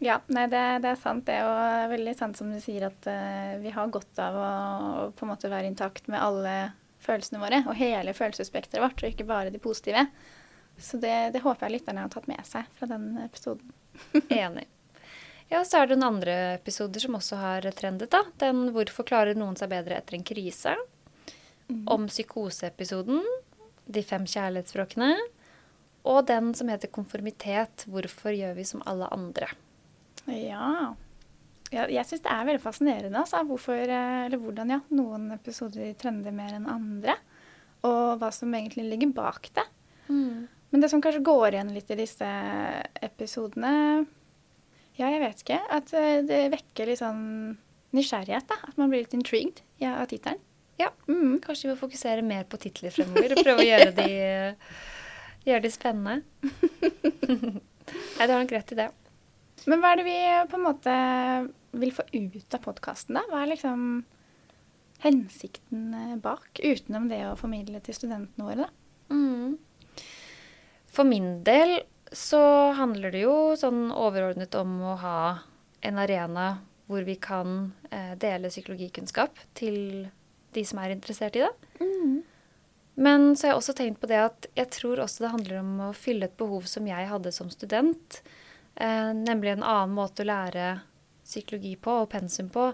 Ja, 0.00 0.18
nei, 0.32 0.44
det, 0.52 0.62
det 0.84 0.90
er 0.92 0.98
sant. 1.00 1.24
Det 1.28 1.34
er 1.36 1.44
jo 1.44 1.90
veldig 1.92 2.14
sant 2.16 2.36
som 2.36 2.48
du 2.52 2.56
sier 2.60 2.86
at 2.90 3.08
uh, 3.08 3.56
vi 3.62 3.72
har 3.72 3.92
godt 3.92 4.20
av 4.20 4.36
å, 4.36 4.48
å 4.48 5.06
på 5.16 5.24
en 5.24 5.30
måte 5.32 5.48
være 5.52 5.68
intakt 5.70 6.08
med 6.12 6.20
alle 6.20 6.54
følelsene 7.02 7.40
våre, 7.42 7.62
og 7.66 7.76
hele 7.78 8.14
følelsesspekteret 8.16 8.82
vårt, 8.82 9.02
og 9.02 9.12
ikke 9.12 9.28
bare 9.28 9.52
de 9.52 9.60
positive. 9.62 10.06
Så 10.78 11.00
det, 11.00 11.14
det 11.32 11.42
håper 11.44 11.66
jeg 11.66 11.78
lytterne 11.78 12.04
har 12.04 12.12
tatt 12.12 12.28
med 12.28 12.42
seg 12.48 12.66
fra 12.76 12.88
den 12.90 13.14
episoden. 13.22 13.72
Enig. 14.28 14.66
Ja, 15.48 15.62
så 15.64 15.80
er 15.80 15.88
det 15.88 15.96
noen 16.00 16.16
andre 16.16 16.34
episoder 16.56 17.00
som 17.00 17.16
også 17.18 17.38
har 17.38 17.68
trendet. 17.78 18.10
da. 18.10 18.24
Den 18.42 18.72
'Hvorfor 18.74 19.06
klarer 19.06 19.38
noen 19.38 19.56
seg 19.56 19.70
bedre 19.70 19.96
etter 19.96 20.18
en 20.18 20.26
krise'. 20.26 20.74
Om 21.86 22.06
psykoseepisoden. 22.10 23.22
De 23.86 24.02
fem 24.02 24.26
kjærlighetsspråkene. 24.26 25.14
Og 26.04 26.26
den 26.26 26.52
som 26.54 26.68
heter 26.68 26.88
'Konformitet'. 26.88 27.86
Hvorfor 27.86 28.34
gjør 28.34 28.54
vi 28.54 28.64
som 28.64 28.82
alle 28.86 29.06
andre? 29.06 29.48
Ja. 30.26 30.94
Ja 31.72 31.86
jeg 31.90 32.06
syns 32.06 32.22
det 32.24 32.30
er 32.32 32.44
veldig 32.48 32.62
fascinerende 32.62 33.18
altså, 33.20 33.40
hvorfor, 33.48 33.80
eh, 33.82 34.26
eller 34.26 34.38
hvordan 34.42 34.70
ja, 34.74 34.80
noen 34.94 35.30
episoder 35.34 35.94
trender 35.98 36.32
mer 36.34 36.54
enn 36.58 36.68
andre. 36.70 37.16
Og 37.86 38.16
hva 38.20 38.30
som 38.34 38.54
egentlig 38.56 38.86
ligger 38.90 39.12
bak 39.14 39.50
det. 39.54 39.64
Men 40.08 40.82
det 40.82 40.88
som 40.90 41.00
kanskje 41.02 41.22
går 41.26 41.54
igjen 41.54 41.72
litt 41.74 41.90
i 41.90 41.96
disse 41.98 42.26
episodene 43.02 43.72
Ja, 44.96 45.08
jeg 45.12 45.20
vet 45.20 45.42
ikke. 45.44 45.58
At 45.76 45.92
eh, 45.94 46.22
det 46.26 46.40
vekker 46.54 46.88
litt 46.88 47.00
sånn 47.02 47.56
nysgjerrighet. 47.96 48.46
da. 48.48 48.56
At 48.68 48.78
man 48.80 48.90
blir 48.90 49.02
litt 49.04 49.14
intrigued 49.16 49.60
ja, 49.82 49.96
av 50.02 50.06
tittelen. 50.10 50.40
Ja, 50.80 50.90
Mm. 51.08 51.38
kanskje 51.40 51.68
vi 51.68 51.72
må 51.74 51.78
fokusere 51.80 52.22
mer 52.26 52.44
på 52.44 52.58
titler 52.60 52.90
fremover 52.92 53.32
og 53.32 53.38
prøve 53.44 53.62
å 53.62 53.68
gjøre 53.68 53.92
de, 53.96 54.56
gjøre 55.48 55.62
de 55.64 55.70
spennende. 55.72 56.22
Nei, 57.26 58.26
du 58.26 58.32
har 58.32 58.40
nok 58.42 58.52
rett 58.56 58.72
i 58.74 58.78
det. 58.80 58.88
Men 59.66 59.82
hva 59.82 59.92
er 59.92 60.00
det 60.00 60.06
vi 60.06 60.18
på 60.50 60.58
en 60.58 60.66
måte 60.66 60.96
vil 61.76 61.92
få 61.94 62.06
ut 62.12 62.56
av 62.56 62.62
podkasten, 62.64 63.18
da? 63.18 63.24
Hva 63.30 63.42
er 63.42 63.52
liksom 63.52 63.80
hensikten 65.02 65.90
eh, 65.94 66.14
bak, 66.22 66.62
utenom 66.62 67.10
det 67.10 67.20
å 67.28 67.36
formidle 67.38 67.82
til 67.84 67.98
studentene 67.98 68.46
våre, 68.46 68.66
da? 68.66 69.14
Mm. 69.14 69.58
For 70.96 71.08
min 71.08 71.42
del 71.46 71.80
så 72.14 72.72
handler 72.78 73.12
det 73.12 73.26
jo 73.26 73.36
sånn 73.58 73.90
overordnet 73.92 74.54
om 74.56 74.78
å 74.86 74.94
ha 75.02 75.18
en 75.84 75.98
arena 76.00 76.46
hvor 76.86 77.02
vi 77.06 77.16
kan 77.18 77.72
eh, 77.90 78.14
dele 78.18 78.48
psykologikunnskap 78.52 79.42
til 79.58 80.06
de 80.54 80.64
som 80.64 80.80
er 80.80 80.94
interessert 80.94 81.36
i 81.36 81.42
det. 81.44 81.52
Men 82.96 83.34
så 83.36 83.46
har 83.46 83.52
jeg 83.52 83.60
også 83.60 83.74
tenkt 83.76 84.00
på 84.00 84.08
det 84.08 84.20
at 84.22 84.46
jeg 84.56 84.70
tror 84.72 85.02
også 85.04 85.26
det 85.26 85.32
handler 85.34 85.60
om 85.60 85.72
å 85.88 85.94
fylle 85.96 86.30
et 86.30 86.38
behov 86.40 86.64
som 86.70 86.86
jeg 86.88 87.10
hadde 87.10 87.32
som 87.34 87.50
student. 87.52 88.20
Eh, 88.76 89.10
nemlig 89.14 89.54
en 89.54 89.64
annen 89.64 89.96
måte 89.96 90.24
å 90.24 90.28
lære 90.28 90.68
psykologi 91.26 91.74
på 91.80 92.02
og 92.02 92.10
pensum 92.12 92.50
på 92.52 92.70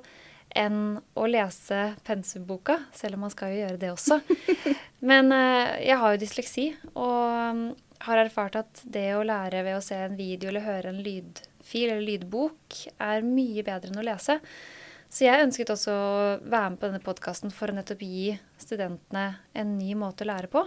enn 0.59 0.99
å 1.17 1.27
lese 1.31 1.95
pensumboka, 2.05 2.77
selv 2.93 3.17
om 3.17 3.25
man 3.25 3.33
skal 3.33 3.55
jo 3.55 3.63
gjøre 3.63 3.81
det 3.81 3.93
også. 3.95 4.19
Men 5.09 5.33
eh, 5.33 5.79
jeg 5.87 5.99
har 6.03 6.13
jo 6.13 6.21
dysleksi, 6.21 6.67
og 6.93 7.57
mm, 7.57 7.65
har 8.05 8.21
erfart 8.21 8.59
at 8.61 8.83
det 8.85 9.09
å 9.17 9.25
lære 9.25 9.63
ved 9.65 9.79
å 9.79 9.85
se 9.85 9.97
en 10.03 10.19
video 10.19 10.51
eller 10.51 10.67
høre 10.67 10.93
en 10.93 11.01
lydfil 11.07 11.89
eller 11.89 12.05
lydbok 12.05 12.83
er 12.99 13.25
mye 13.27 13.65
bedre 13.65 13.93
enn 13.93 14.03
å 14.03 14.07
lese. 14.07 14.41
Så 15.13 15.27
jeg 15.27 15.45
ønsket 15.45 15.71
også 15.73 15.93
å 15.93 16.13
være 16.41 16.73
med 16.73 16.81
på 16.81 16.89
denne 16.89 17.05
podkasten 17.05 17.53
for 17.53 17.69
å 17.69 17.77
nettopp 17.77 18.01
gi 18.05 18.33
studentene 18.61 19.27
en 19.61 19.75
ny 19.77 19.93
måte 20.01 20.25
å 20.25 20.31
lære 20.31 20.49
på. 20.53 20.65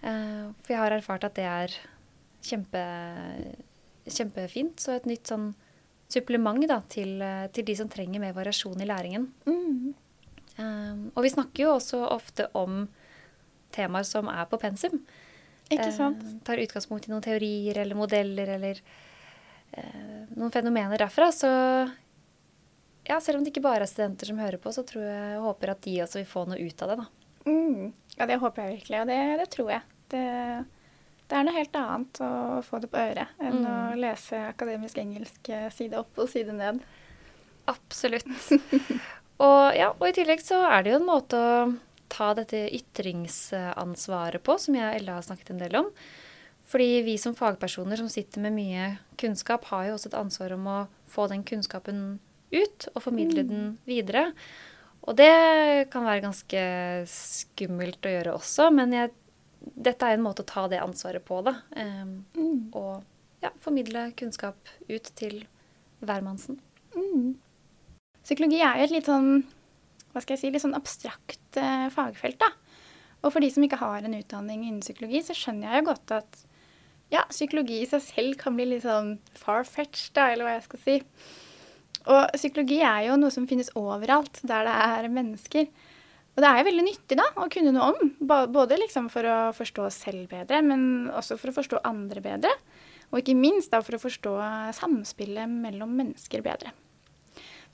Eh, 0.00 0.44
For 0.62 0.74
jeg 0.74 0.82
har 0.82 0.94
erfart 0.94 1.26
at 1.26 1.38
det 1.38 1.46
er 1.46 1.78
kjempe, 2.48 2.82
kjempefint. 4.14 4.80
Så 4.80 4.96
et 4.96 5.08
nytt 5.08 5.30
sånn 5.30 5.52
supplement 6.08 6.64
da, 6.68 6.80
til, 6.88 7.20
eh, 7.22 7.46
til 7.52 7.66
de 7.68 7.76
som 7.76 7.88
trenger 7.92 8.22
mer 8.22 8.36
variasjon 8.36 8.80
i 8.80 8.88
læringen. 8.88 9.28
Eh, 9.46 10.94
Og 11.14 11.22
vi 11.22 11.30
snakker 11.30 11.64
jo 11.64 11.74
også 11.76 12.02
ofte 12.10 12.48
om 12.58 12.88
temaer 13.70 14.06
som 14.08 14.28
er 14.28 14.46
på 14.50 14.58
pensum. 14.58 15.02
Ikke 15.68 15.92
sant? 15.92 16.22
Uh, 16.24 16.38
tar 16.44 16.56
utgangspunkt 16.62 17.06
i 17.06 17.12
noen 17.12 17.22
teorier 17.22 17.76
eller 17.76 17.94
modeller 17.94 18.48
eller 18.54 18.78
uh, 19.76 20.24
noen 20.32 20.50
fenomener 20.50 20.96
derfra. 20.96 21.28
Så 21.28 21.50
ja, 23.04 23.18
selv 23.20 23.38
om 23.38 23.44
det 23.44 23.52
ikke 23.52 23.66
bare 23.66 23.84
er 23.84 23.90
studenter 23.90 24.30
som 24.30 24.40
hører 24.40 24.56
på, 24.62 24.72
så 24.72 24.84
tror 24.88 25.04
jeg 25.04 25.36
og 25.36 25.50
håper 25.50 25.74
at 25.74 25.82
de 25.84 25.98
også 26.06 26.22
vil 26.22 26.30
få 26.30 26.46
noe 26.48 26.56
ut 26.56 26.82
av 26.86 26.88
det. 26.94 26.96
da. 27.02 27.06
Mm. 27.48 27.92
Ja, 28.16 28.26
det 28.26 28.40
håper 28.40 28.64
jeg 28.64 28.78
virkelig, 28.78 29.00
og 29.02 29.12
det, 29.12 29.20
det 29.42 29.48
tror 29.52 29.70
jeg. 29.74 29.82
Det, 30.08 30.24
det 31.28 31.36
er 31.36 31.44
noe 31.44 31.56
helt 31.58 31.76
annet 31.76 32.20
å 32.24 32.30
få 32.64 32.80
det 32.80 32.88
på 32.92 33.00
øret 33.02 33.28
enn 33.40 33.58
Mm. 33.62 33.66
å 33.68 33.96
lese 34.00 34.38
akademisk 34.48 34.98
engelsk 34.98 35.48
eh, 35.52 35.68
side 35.74 35.98
opp 36.00 36.18
og 36.18 36.28
side 36.32 36.54
ned. 36.56 36.80
Absolutt. 37.68 38.24
og, 39.44 39.74
ja, 39.76 39.90
og 39.92 40.06
i 40.08 40.14
tillegg 40.16 40.40
så 40.40 40.62
er 40.70 40.82
det 40.86 40.94
jo 40.94 41.00
en 41.02 41.08
måte 41.10 41.36
å 41.36 41.58
ta 42.08 42.30
dette 42.34 42.62
ytringsansvaret 42.72 44.42
på, 44.42 44.56
som 44.58 44.74
jeg 44.78 44.86
og 44.88 44.96
Ella 45.02 45.18
har 45.18 45.26
snakket 45.26 45.50
en 45.52 45.60
del 45.60 45.76
om. 45.82 45.90
Fordi 46.68 47.02
vi 47.04 47.16
som 47.20 47.36
fagpersoner 47.36 47.96
som 48.00 48.08
sitter 48.12 48.42
med 48.44 48.52
mye 48.56 48.88
kunnskap, 49.20 49.64
har 49.70 49.86
jo 49.88 49.94
også 49.96 50.10
et 50.10 50.18
ansvar 50.20 50.52
om 50.56 50.66
å 50.68 50.78
få 51.08 51.28
den 51.30 51.44
kunnskapen 51.48 52.18
ut 52.52 52.88
og 52.94 53.02
formidle 53.04 53.44
den 53.48 53.70
videre. 53.88 54.30
Og 55.08 55.16
det 55.16 55.88
kan 55.92 56.04
være 56.04 56.24
ganske 56.26 56.60
skummelt 57.08 58.04
å 58.04 58.12
gjøre 58.12 58.34
også, 58.36 58.68
men 58.74 58.92
jeg, 58.96 59.12
dette 59.60 60.06
er 60.06 60.16
en 60.16 60.24
måte 60.24 60.44
å 60.44 60.48
ta 60.48 60.66
det 60.70 60.80
ansvaret 60.82 61.24
på, 61.24 61.40
da. 61.46 61.56
Um, 61.76 62.24
Mm. 62.36 62.68
og 62.74 63.04
ja, 63.42 63.50
formidle 63.62 64.12
kunnskap 64.18 64.56
ut 64.88 65.10
til 65.18 65.44
hvermannsen. 66.02 66.58
Mm. 66.94 67.36
Psykologi 68.24 68.60
er 68.60 68.78
jo 68.78 68.84
et 68.88 68.90
litt 68.96 69.06
sånn 69.08 69.44
hva 70.12 70.22
skal 70.22 70.34
jeg 70.36 70.40
si, 70.40 70.50
litt 70.50 70.62
sånn 70.64 70.76
abstrakt 70.76 71.56
eh, 71.60 71.88
fagfelt. 71.94 72.38
da. 72.40 72.48
Og 73.22 73.32
for 73.32 73.40
de 73.40 73.50
som 73.50 73.62
ikke 73.62 73.78
har 73.80 74.02
en 74.06 74.14
utdanning 74.16 74.64
innen 74.64 74.80
psykologi, 74.80 75.20
så 75.22 75.34
skjønner 75.36 75.68
jeg 75.72 75.82
jo 75.82 75.88
godt 75.90 76.14
at 76.16 76.40
ja, 77.12 77.22
psykologi 77.30 77.82
i 77.82 77.88
seg 77.88 78.02
selv 78.04 78.38
kan 78.40 78.56
bli 78.56 78.66
litt 78.72 78.84
sånn 78.84 79.18
far-fetched, 79.38 80.12
da, 80.16 80.30
eller 80.32 80.44
hva 80.48 80.56
jeg 80.56 80.66
skal 80.66 80.82
si. 80.84 80.96
Og 82.08 82.32
psykologi 82.34 82.80
er 82.84 83.06
jo 83.08 83.16
noe 83.20 83.30
som 83.34 83.46
finnes 83.48 83.70
overalt 83.78 84.40
der 84.48 84.66
det 84.68 84.74
er 84.74 85.08
mennesker. 85.12 85.68
Og 86.38 86.44
det 86.44 86.50
er 86.54 86.66
veldig 86.68 86.82
nyttig 86.86 87.16
da, 87.18 87.24
å 87.34 87.48
kunne 87.50 87.72
noe 87.74 87.88
om, 87.90 88.10
både 88.54 88.76
liksom 88.78 89.08
for 89.10 89.26
å 89.26 89.38
forstå 89.56 89.88
oss 89.88 89.96
selv 90.04 90.28
bedre, 90.30 90.60
men 90.62 91.08
også 91.10 91.34
for 91.34 91.50
å 91.50 91.56
forstå 91.56 91.80
andre 91.88 92.22
bedre. 92.22 92.52
Og 93.10 93.18
ikke 93.18 93.34
minst 93.34 93.72
da 93.74 93.80
for 93.82 93.96
å 93.96 94.02
forstå 94.04 94.36
samspillet 94.78 95.50
mellom 95.50 95.96
mennesker 95.98 96.44
bedre. 96.46 96.70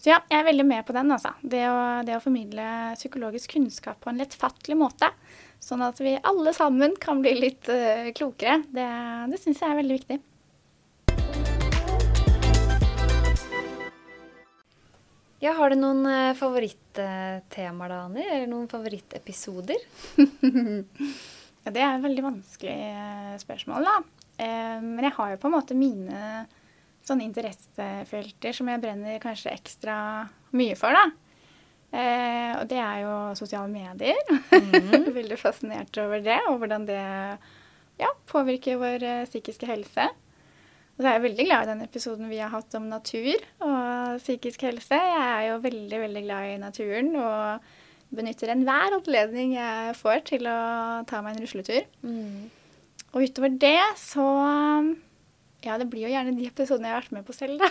Så 0.01 0.15
ja, 0.15 0.23
jeg 0.33 0.41
er 0.41 0.49
veldig 0.49 0.65
med 0.65 0.87
på 0.89 0.97
den. 0.97 1.13
altså. 1.13 1.35
Det 1.45 1.61
å, 1.69 1.77
det 2.09 2.17
å 2.17 2.23
formidle 2.25 2.65
psykologisk 2.97 3.53
kunnskap 3.59 4.01
på 4.01 4.09
en 4.09 4.25
lettfattelig 4.25 4.81
måte, 4.81 5.13
sånn 5.61 5.85
at 5.85 6.01
vi 6.01 6.17
alle 6.25 6.57
sammen 6.57 6.97
kan 7.01 7.21
bli 7.21 7.37
litt 7.37 7.69
uh, 7.69 8.09
klokere, 8.17 8.63
det, 8.73 8.89
det 9.29 9.45
syns 9.45 9.61
jeg 9.61 9.75
er 9.75 9.83
veldig 9.83 10.01
viktig. 10.01 10.19
Ja, 15.45 15.53
har 15.59 15.71
du 15.71 15.77
noen 15.77 16.07
eh, 16.09 16.33
favorittemaer 16.39 17.91
da, 17.93 17.99
Anni? 18.07 18.23
Eller 18.25 18.49
noen 18.49 18.69
favorittepisoder? 18.71 19.89
Ja, 21.65 21.73
det 21.73 21.81
er 21.81 21.95
et 21.95 22.03
veldig 22.05 22.23
vanskelig 22.27 22.73
eh, 22.77 23.37
spørsmål, 23.41 23.87
da. 23.89 23.93
Eh, 24.45 24.83
men 24.85 25.07
jeg 25.07 25.15
har 25.17 25.31
jo 25.33 25.39
på 25.41 25.49
en 25.49 25.55
måte 25.55 25.77
mine 25.79 26.43
sånne 27.09 27.25
interessefelter 27.25 28.53
som 28.53 28.69
jeg 28.69 28.83
brenner 28.83 29.23
kanskje 29.23 29.55
ekstra 29.55 29.95
mye 30.61 30.77
for, 30.77 30.93
da. 30.93 31.07
Eh, 31.89 32.51
og 32.59 32.69
det 32.69 32.83
er 32.83 32.99
jo 33.07 33.15
sosiale 33.41 33.73
medier. 33.73 34.21
veldig 35.21 35.41
fascinert 35.41 35.97
over 36.05 36.21
det, 36.25 36.37
og 36.51 36.61
hvordan 36.61 36.85
det 36.91 37.01
ja, 38.03 38.13
påvirker 38.29 38.81
vår 38.85 39.09
eh, 39.09 39.25
psykiske 39.31 39.69
helse. 39.73 40.11
Og 40.95 41.03
så 41.03 41.09
er 41.09 41.17
jeg 41.17 41.25
veldig 41.25 41.45
glad 41.49 41.65
i 41.65 41.71
den 41.73 41.83
episoden 41.83 42.29
vi 42.31 42.39
har 42.39 42.53
hatt 42.53 42.75
om 42.79 42.85
natur 42.87 43.41
og 43.67 44.21
psykisk 44.23 44.63
helse. 44.69 44.95
Jeg 44.95 45.25
er 45.25 45.49
jo 45.49 45.63
veldig, 45.65 45.99
veldig 46.05 46.23
glad 46.23 46.51
i 46.53 46.61
naturen 46.63 47.09
og 47.19 47.73
benytter 48.15 48.53
enhver 48.53 48.95
anledning 48.95 49.57
jeg 49.57 49.97
får 49.99 50.23
til 50.31 50.47
å 50.47 50.59
ta 51.11 51.19
meg 51.25 51.35
en 51.35 51.43
rusletur. 51.43 51.89
Og 53.15 53.27
utover 53.27 53.59
det 53.59 53.81
så 53.99 54.29
Ja, 55.65 55.79
det 55.81 55.89
blir 55.89 56.05
jo 56.05 56.13
gjerne 56.13 56.35
de 56.37 56.47
episodene 56.47 56.91
jeg 56.91 56.95
har 56.95 57.03
vært 57.03 57.15
med 57.17 57.25
på 57.25 57.33
selv, 57.33 57.63
da. 57.63 57.71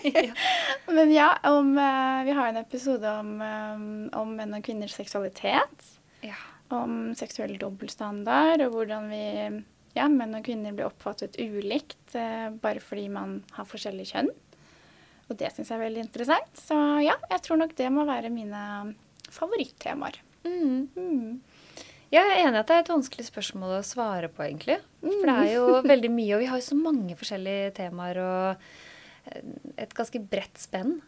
Men 0.96 1.10
ja, 1.12 1.26
om, 1.50 1.74
eh, 1.76 2.20
vi 2.24 2.32
har 2.32 2.48
en 2.48 2.62
episode 2.62 3.10
om, 3.20 3.34
eh, 3.44 3.82
om 4.16 4.32
menn 4.32 4.56
og 4.56 4.64
kvinners 4.64 4.96
seksualitet. 4.96 5.90
Ja. 6.24 6.38
Om 6.72 7.12
seksuell 7.18 7.58
dobbeltstandard 7.60 8.64
og 8.64 8.78
hvordan 8.78 9.10
vi 9.12 9.26
ja, 9.94 10.08
menn 10.10 10.34
og 10.34 10.44
kvinner 10.46 10.74
blir 10.74 10.88
oppfattet 10.88 11.38
ulikt 11.38 12.16
eh, 12.18 12.48
bare 12.62 12.82
fordi 12.82 13.06
man 13.14 13.38
har 13.54 13.68
forskjellig 13.70 14.08
kjønn. 14.10 14.30
Og 15.30 15.38
det 15.40 15.50
syns 15.54 15.70
jeg 15.70 15.78
er 15.78 15.84
veldig 15.86 16.04
interessant. 16.04 16.50
Så 16.58 16.76
ja, 17.04 17.16
jeg 17.30 17.44
tror 17.46 17.60
nok 17.62 17.74
det 17.78 17.90
må 17.94 18.04
være 18.08 18.32
mine 18.32 18.62
favorittemaer. 19.32 20.18
Mm. 20.44 20.88
Mm. 20.98 21.84
Jeg 22.12 22.30
er 22.30 22.42
enig 22.44 22.58
i 22.58 22.60
at 22.60 22.68
det 22.68 22.76
er 22.76 22.84
et 22.84 22.92
vanskelig 22.92 23.24
spørsmål 23.26 23.78
å 23.78 23.86
svare 23.86 24.28
på, 24.30 24.44
egentlig. 24.44 24.76
For 25.00 25.30
det 25.30 25.36
er 25.46 25.52
jo 25.56 25.80
veldig 25.92 26.10
mye, 26.12 26.34
og 26.36 26.44
vi 26.44 26.50
har 26.50 26.60
jo 26.60 26.68
så 26.68 26.78
mange 26.78 27.16
forskjellige 27.18 27.72
temaer 27.80 28.20
og 28.22 28.66
eh, 29.30 29.50
et 29.86 29.96
ganske 29.96 30.20
bredt 30.30 30.60
spenn. 30.60 30.98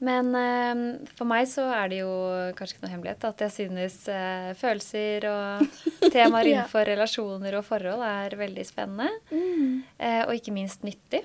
Men 0.00 0.28
eh, 0.38 0.82
for 1.18 1.26
meg 1.26 1.48
så 1.50 1.64
er 1.74 1.88
det 1.90 1.96
jo 2.04 2.10
kanskje 2.54 2.76
ikke 2.76 2.84
noe 2.86 2.92
hemmelighet 2.92 3.24
at 3.26 3.40
jeg 3.42 3.50
synes 3.56 3.96
eh, 4.14 4.52
følelser 4.54 5.26
og 5.26 5.64
temaer 6.14 6.46
Ja. 6.46 6.52
innenfor 6.60 6.86
relasjoner 6.86 7.56
og 7.58 7.64
forhold 7.66 8.04
er 8.06 8.36
veldig 8.38 8.66
spennende. 8.68 9.10
Mm. 9.32 9.82
Eh, 9.98 10.22
og 10.28 10.34
ikke 10.38 10.54
minst 10.54 10.86
nyttig. 10.86 11.24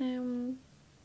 Um, 0.00 0.58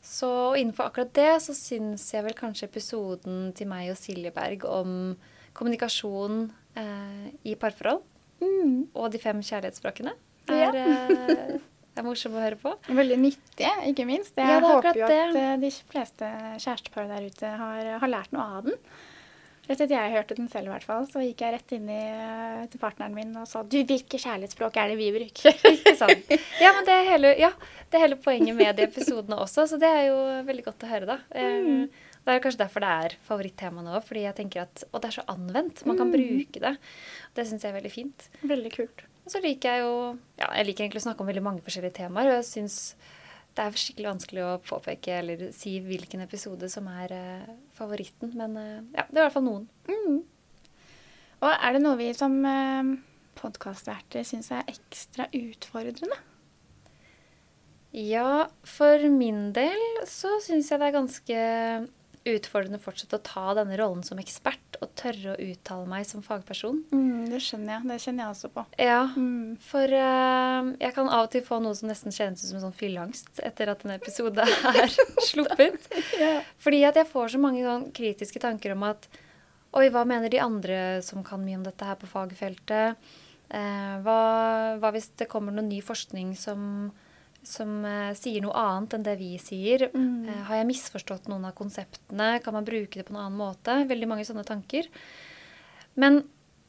Så 0.04 0.28
innenfor 0.58 0.90
akkurat 0.90 1.12
det 1.16 1.30
så 1.44 1.54
syns 1.56 2.08
jeg 2.12 2.24
vel 2.26 2.34
kanskje 2.36 2.66
episoden 2.68 3.52
til 3.56 3.68
meg 3.70 3.88
og 3.92 3.96
Siljeberg 3.96 4.64
om 4.68 5.14
kommunikasjon 5.56 6.50
eh, 6.76 7.28
i 7.44 7.54
parforhold 7.56 8.02
Mm. 8.42 8.88
og 8.98 9.12
de 9.14 9.20
fem 9.22 9.38
kjærlighetsspråkene 9.38 10.10
Ja. 10.50 10.72
Eh, 11.94 12.00
er 12.00 12.06
morsom 12.06 12.34
å 12.36 12.42
høre 12.42 12.56
på. 12.60 12.74
Veldig 12.88 13.18
nyttige, 13.22 13.72
ikke 13.92 14.06
minst. 14.08 14.36
Jeg 14.36 14.48
Ja, 14.48 14.58
er 14.58 14.68
håper 14.68 14.96
jo 14.96 15.04
at 15.04 15.10
det. 15.10 15.40
eh, 15.42 15.56
de 15.62 15.70
fleste 15.92 16.28
kjærestepar 16.58 17.08
der 17.08 17.26
ute 17.28 17.56
har, 17.62 17.98
har 18.00 18.08
lært 18.08 18.32
noe 18.32 18.42
av 18.58 18.64
den. 18.70 18.78
Etter 19.70 19.84
at 19.86 19.92
jeg 19.94 20.10
hørte 20.12 20.34
den 20.34 20.48
selv, 20.50 20.66
i 20.66 20.72
hvert 20.72 20.82
fall, 20.84 21.04
så 21.06 21.20
gikk 21.22 21.38
jeg 21.44 21.52
rett 21.54 21.72
inn 21.76 21.84
i, 21.88 22.00
eh, 22.02 22.64
til 22.72 22.80
partneren 22.82 23.14
min 23.14 23.30
og 23.38 23.46
sa 23.46 23.62
du, 23.62 23.76
hvilke 23.86 24.18
kjærlighetsspråk 24.18 24.76
er 24.82 24.88
det 24.90 24.96
vi 24.98 25.12
bruker? 25.14 25.54
Ikke 25.70 25.92
sant? 25.96 26.32
Ja, 26.60 26.72
men 26.74 26.84
det 26.88 26.96
er, 26.96 27.04
hele, 27.12 27.30
ja, 27.38 27.52
det 27.88 27.96
er 28.00 28.02
hele 28.08 28.18
poenget 28.20 28.56
med 28.58 28.74
de 28.76 28.88
episodene 28.88 29.38
også, 29.38 29.68
så 29.70 29.78
det 29.78 29.86
er 29.88 30.08
jo 30.08 30.16
veldig 30.48 30.64
godt 30.66 30.82
å 30.82 30.90
høre, 30.90 31.06
da. 31.14 31.20
Mm. 31.38 31.86
Det 32.22 32.34
er 32.34 32.42
kanskje 32.42 32.58
derfor 32.64 32.82
det 32.84 32.90
er 33.06 33.14
favorittema 33.26 33.82
nå, 33.86 34.02
fordi 34.06 34.20
jeg 34.26 34.34
tenker 34.38 34.60
at 34.62 34.84
Og 34.92 35.00
det 35.02 35.08
er 35.08 35.14
så 35.16 35.24
anvendt. 35.32 35.80
Man 35.90 35.96
kan 35.98 36.10
bruke 36.12 36.60
det. 36.62 36.76
Det 37.34 37.46
syns 37.48 37.64
jeg 37.64 37.72
er 37.72 37.78
veldig 37.80 37.90
fint. 37.90 38.28
Veldig 38.46 38.70
kult. 38.76 39.02
Og 39.22 39.32
så 39.34 39.42
liker 39.42 39.74
jeg 39.74 39.84
jo 39.84 39.96
Ja, 40.40 40.50
jeg 40.58 40.68
liker 40.68 40.84
egentlig 40.86 41.02
å 41.02 41.06
snakke 41.08 41.24
om 41.24 41.30
veldig 41.30 41.44
mange 41.44 41.64
forskjellige 41.64 42.00
temaer, 42.02 42.30
og 42.30 42.40
jeg 42.40 42.48
syns 42.50 42.78
det 43.52 43.64
er 43.66 43.76
skikkelig 43.76 44.08
vanskelig 44.08 44.44
å 44.46 44.60
påpeke 44.64 45.16
eller 45.20 45.42
si 45.52 45.74
hvilken 45.84 46.22
episode 46.24 46.70
som 46.72 46.86
er 46.88 47.12
eh, 47.12 47.50
favoritten, 47.76 48.32
men 48.38 48.56
eh, 48.56 48.78
ja, 48.96 49.04
det 49.10 49.18
er 49.18 49.20
i 49.20 49.26
hvert 49.26 49.34
fall 49.34 49.44
noen. 49.44 49.66
Og 51.42 51.48
er 51.50 51.74
det 51.74 51.82
noe 51.82 51.98
vi 52.00 52.08
som 52.16 52.38
eh, 52.48 52.94
podkastverter 53.36 54.24
syns 54.24 54.48
er 54.56 54.64
ekstra 54.72 55.28
utfordrende? 55.36 56.16
Ja, 57.92 58.46
for 58.64 59.04
min 59.12 59.50
del 59.52 59.82
så 60.08 60.38
syns 60.40 60.70
jeg 60.72 60.80
det 60.80 60.88
er 60.88 60.96
ganske 60.96 61.42
utfordrende 62.32 62.80
fortsatt 62.80 63.18
å 63.18 63.24
ta 63.26 63.52
denne 63.58 63.76
rollen 63.76 64.00
som 64.06 64.20
ekspert 64.22 64.71
og 64.82 64.90
tørre 64.98 65.32
å 65.32 65.40
uttale 65.40 65.86
meg 65.88 66.04
som 66.08 66.22
fagperson. 66.26 66.82
Mm, 66.92 67.28
det 67.30 67.40
skjønner 67.44 67.76
jeg. 67.76 67.86
Det 67.90 67.98
kjenner 68.04 68.24
jeg 68.24 68.34
også 68.36 68.50
på. 68.56 68.64
Ja, 68.82 69.00
Mm. 69.16 69.56
for 69.62 69.84
uh, 69.94 70.70
jeg 70.80 70.94
kan 70.96 71.08
av 71.08 71.26
og 71.26 71.30
til 71.34 71.44
få 71.46 71.60
noe 71.62 71.74
som 71.78 71.88
nesten 71.90 72.12
kjennes 72.14 72.42
ut 72.44 72.50
som 72.50 72.60
sånn 72.64 72.74
fylleangst 72.76 73.40
etter 73.46 73.70
at 73.72 73.84
en 73.86 73.94
episode 73.96 74.42
er 74.74 74.94
sluppet. 75.26 75.86
Fordi 76.64 76.82
at 76.88 76.98
jeg 77.00 77.08
får 77.10 77.34
så 77.36 77.40
mange 77.42 77.62
sånn 77.66 77.88
kritiske 77.96 78.42
tanker 78.42 78.74
om 78.76 78.88
at 78.90 79.08
Oi, 79.72 79.86
hva 79.88 80.02
mener 80.04 80.28
de 80.28 80.36
andre 80.36 81.00
som 81.00 81.22
kan 81.24 81.40
mye 81.40 81.56
om 81.56 81.62
dette 81.64 81.86
her 81.88 81.96
på 81.96 82.04
fagfeltet? 82.10 82.98
Uh, 83.48 83.94
hva, 84.04 84.16
hva 84.80 84.90
hvis 84.92 85.06
det 85.16 85.30
kommer 85.32 85.52
noe 85.56 85.64
ny 85.64 85.78
forskning 85.84 86.34
som, 86.36 86.90
som 87.46 87.82
eh, 87.84 88.12
sier 88.18 88.42
noe 88.44 88.54
annet 88.58 88.96
enn 88.96 89.06
det 89.06 89.16
vi 89.20 89.32
sier? 89.42 89.88
Mm. 89.94 90.28
Eh, 90.28 90.42
har 90.48 90.60
jeg 90.60 90.68
misforstått 90.70 91.28
noen 91.30 91.48
av 91.48 91.56
konseptene? 91.58 92.36
Kan 92.44 92.56
man 92.56 92.66
bruke 92.68 93.00
det 93.00 93.06
på 93.08 93.14
en 93.14 93.22
annen 93.24 93.40
måte? 93.40 93.82
Veldig 93.90 94.08
mange 94.10 94.26
sånne 94.28 94.46
tanker. 94.46 94.88
Men 95.98 96.22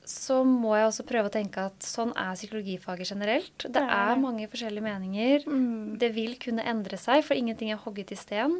så 0.03 0.41
må 0.43 0.73
jeg 0.75 0.89
også 0.89 1.05
prøve 1.07 1.29
å 1.29 1.33
tenke 1.33 1.63
at 1.69 1.85
sånn 1.85 2.11
er 2.19 2.35
psykologifaget 2.35 3.13
generelt. 3.13 3.67
Det 3.69 3.79
er 3.79 3.91
er 4.13 4.19
mange 4.19 4.49
forskjellige 4.51 4.83
meninger. 4.83 5.45
Mm. 5.47 5.95
Det 6.01 6.09
vil 6.15 6.35
kunne 6.41 6.65
endre 6.67 6.99
seg, 6.99 7.23
for 7.23 7.39
ingenting 7.39 7.71
er 7.71 7.79
hogget 7.85 8.11
i 8.11 8.19
sten. 8.19 8.59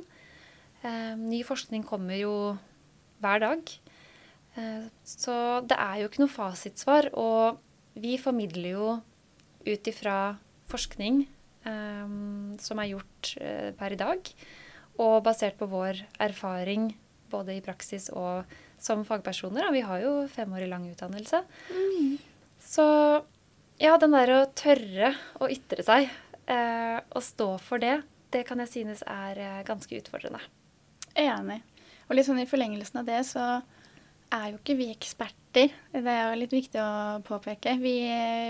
Eh, 0.83 1.13
ny 1.19 1.41
forskning 1.47 1.83
kommer 1.87 2.15
jo 2.19 2.33
hver 3.23 3.43
dag. 3.43 3.75
Eh, 4.55 4.87
så 5.03 5.35
det 5.67 5.77
er 5.79 6.01
jo 6.01 6.09
ikke 6.09 6.23
noe 6.23 6.31
fasitsvar. 6.31 7.11
Og 7.19 7.59
vi 7.99 8.15
formidler 8.21 8.75
jo 8.77 8.89
ut 9.67 9.91
ifra 9.91 10.37
forskning 10.71 11.25
eh, 11.69 12.13
som 12.61 12.81
er 12.81 12.91
gjort 12.91 13.33
uh, 13.39 13.71
per 13.77 13.95
i 13.95 13.99
dag, 13.99 14.29
og 15.01 15.15
basert 15.25 15.57
på 15.57 15.67
vår 15.71 16.03
erfaring 16.21 16.91
både 17.33 17.55
i 17.57 17.63
praksis 17.65 18.11
og 18.13 18.49
som 18.81 19.01
fagpersoner. 19.07 19.67
Og 19.67 19.75
vi 19.75 19.83
har 19.85 20.03
jo 20.03 20.13
femårig 20.31 20.69
lang 20.69 20.85
utdannelse. 20.91 21.41
Så 22.63 22.85
ja, 23.81 23.95
den 23.97 24.13
der 24.13 24.35
å 24.35 24.41
tørre 24.53 25.13
å 25.41 25.49
ytre 25.51 25.85
seg 25.85 26.09
uh, 26.47 26.99
og 27.09 27.23
stå 27.25 27.49
for 27.63 27.81
det, 27.81 28.01
det 28.33 28.45
kan 28.47 28.61
jeg 28.63 28.71
synes 28.71 29.05
er 29.09 29.39
uh, 29.41 29.61
ganske 29.67 29.97
utfordrende. 29.97 30.41
Enig. 31.19 31.61
Og 32.09 32.17
litt 32.17 32.27
sånn 32.27 32.41
i 32.41 32.49
forlengelsen 32.49 33.01
av 33.01 33.09
det, 33.09 33.21
så 33.29 33.45
er 34.33 34.51
jo 34.51 34.59
ikke 34.59 34.77
vi 34.79 34.91
eksperter. 34.93 35.42
Det 35.53 36.03
er 36.09 36.31
jo 36.33 36.39
litt 36.41 36.53
viktig 36.55 36.79
å 36.81 37.21
påpeke. 37.25 37.75
Vi, 37.81 37.95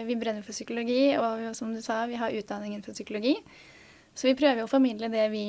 vi 0.08 0.16
brenner 0.20 0.44
for 0.46 0.56
psykologi, 0.56 1.16
og 1.20 1.40
vi- 1.42 1.54
som 1.58 1.74
du 1.76 1.82
sa, 1.84 2.06
vi 2.08 2.16
har 2.20 2.32
utdanningen 2.32 2.84
for 2.86 2.96
psykologi. 2.96 3.36
Så 4.16 4.30
vi 4.30 4.36
prøver 4.40 4.62
jo 4.64 4.68
å 4.70 4.72
formidle 4.72 5.10
det 5.12 5.28
vi 5.34 5.46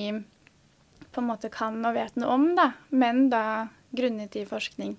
på 1.14 1.22
en 1.22 1.28
måte 1.28 1.50
kan 1.52 1.76
og 1.86 1.94
vet 1.94 2.16
noe 2.18 2.32
om, 2.34 2.46
da. 2.56 2.72
Men 2.90 3.28
da 3.30 3.68
grunnet 3.94 4.34
i 4.40 4.44
forskning. 4.48 4.96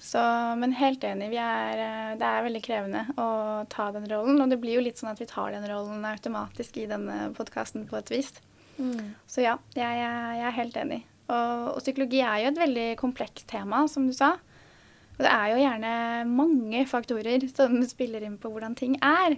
Så, 0.00 0.20
men 0.58 0.72
helt 0.74 1.04
enig, 1.06 1.28
vi 1.30 1.38
er, 1.38 2.16
det 2.18 2.26
er 2.26 2.42
veldig 2.44 2.62
krevende 2.64 3.02
å 3.20 3.28
ta 3.70 3.90
den 3.94 4.08
rollen. 4.10 4.40
Og 4.42 4.50
det 4.50 4.58
blir 4.62 4.78
jo 4.78 4.84
litt 4.84 4.98
sånn 5.00 5.12
at 5.12 5.20
vi 5.20 5.28
tar 5.30 5.52
den 5.54 5.66
rollen 5.70 6.04
automatisk 6.08 6.78
i 6.82 6.86
denne 6.90 7.28
podkasten 7.36 7.86
på 7.90 7.98
et 8.00 8.10
vis. 8.10 8.32
Så 9.30 9.44
ja, 9.44 9.58
jeg, 9.76 10.00
jeg 10.00 10.42
er 10.48 10.56
helt 10.56 10.76
enig. 10.80 11.02
Og, 11.28 11.76
og 11.76 11.78
psykologi 11.84 12.20
er 12.26 12.40
jo 12.42 12.50
et 12.52 12.58
veldig 12.64 12.88
komplekst 13.00 13.46
tema, 13.52 13.84
som 13.88 14.08
du 14.08 14.12
sa. 14.16 14.32
Og 15.14 15.22
det 15.22 15.30
er 15.30 15.50
jo 15.52 15.60
gjerne 15.62 15.90
mange 16.30 16.84
faktorer 16.90 17.44
som 17.54 17.76
spiller 17.94 18.24
inn 18.26 18.38
på 18.42 18.50
hvordan 18.50 18.74
ting 18.78 18.96
er. 19.04 19.36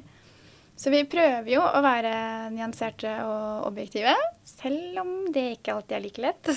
Så 0.77 0.91
vi 0.93 1.03
prøver 1.09 1.49
jo 1.49 1.63
å 1.65 1.81
være 1.85 2.13
nyanserte 2.53 3.09
og 3.25 3.69
objektive, 3.71 4.13
selv 4.45 4.99
om 5.01 5.13
det 5.33 5.47
ikke 5.55 5.73
alltid 5.73 5.97
er 5.97 6.03
like 6.05 6.21
lett. 6.21 6.51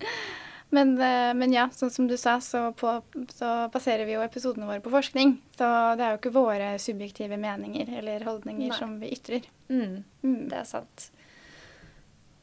men, 0.76 0.92
eh, 1.02 1.32
men 1.34 1.54
ja, 1.56 1.64
sånn 1.74 1.90
som 1.90 2.06
du 2.06 2.14
sa, 2.20 2.36
så, 2.44 2.68
på, 2.78 2.92
så 3.34 3.50
baserer 3.74 4.06
vi 4.06 4.14
jo 4.14 4.22
episodene 4.22 4.68
våre 4.68 4.82
på 4.84 4.92
forskning. 4.94 5.34
Så 5.58 5.70
det 5.98 6.06
er 6.06 6.14
jo 6.14 6.20
ikke 6.20 6.34
våre 6.38 6.68
subjektive 6.82 7.38
meninger 7.42 7.90
eller 7.98 8.26
holdninger 8.30 8.70
Nei. 8.70 8.78
som 8.78 8.94
vi 9.02 9.10
ytrer. 9.18 9.48
Mm, 9.74 10.04
Mm. 10.22 10.38
det 10.52 10.60
er 10.62 10.68
sant. 10.70 11.08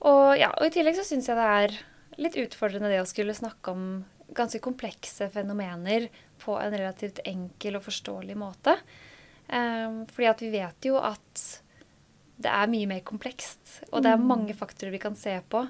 Og, 0.05 0.35
ja, 0.37 0.51
og 0.51 0.67
i 0.67 0.73
tillegg 0.75 0.99
så 0.99 1.07
syns 1.07 1.31
jeg 1.31 1.39
det 1.39 1.47
er 1.63 1.79
litt 2.21 2.35
utfordrende 2.43 2.91
det 2.91 2.99
å 3.01 3.07
skulle 3.07 3.33
snakke 3.35 3.71
om 3.71 3.87
ganske 4.33 4.59
komplekse 4.59 5.29
fenomener 5.29 6.07
på 6.41 6.55
en 6.59 6.71
relativt 6.73 7.19
enkel 7.25 7.75
og 7.77 7.83
forståelig 7.85 8.35
måte. 8.37 8.77
Um, 9.47 10.05
fordi 10.09 10.25
at 10.31 10.41
vi 10.41 10.49
vet 10.55 10.87
jo 10.89 10.97
at 10.97 11.43
det 12.41 12.51
er 12.51 12.67
mye 12.67 12.87
mer 12.89 13.03
komplekst, 13.05 13.83
og 13.91 14.01
det 14.03 14.11
er 14.11 14.17
Mm. 14.17 14.27
mange 14.27 14.53
faktorer 14.53 14.91
vi 14.91 14.99
kan 14.99 15.15
se 15.15 15.39
på. 15.49 15.67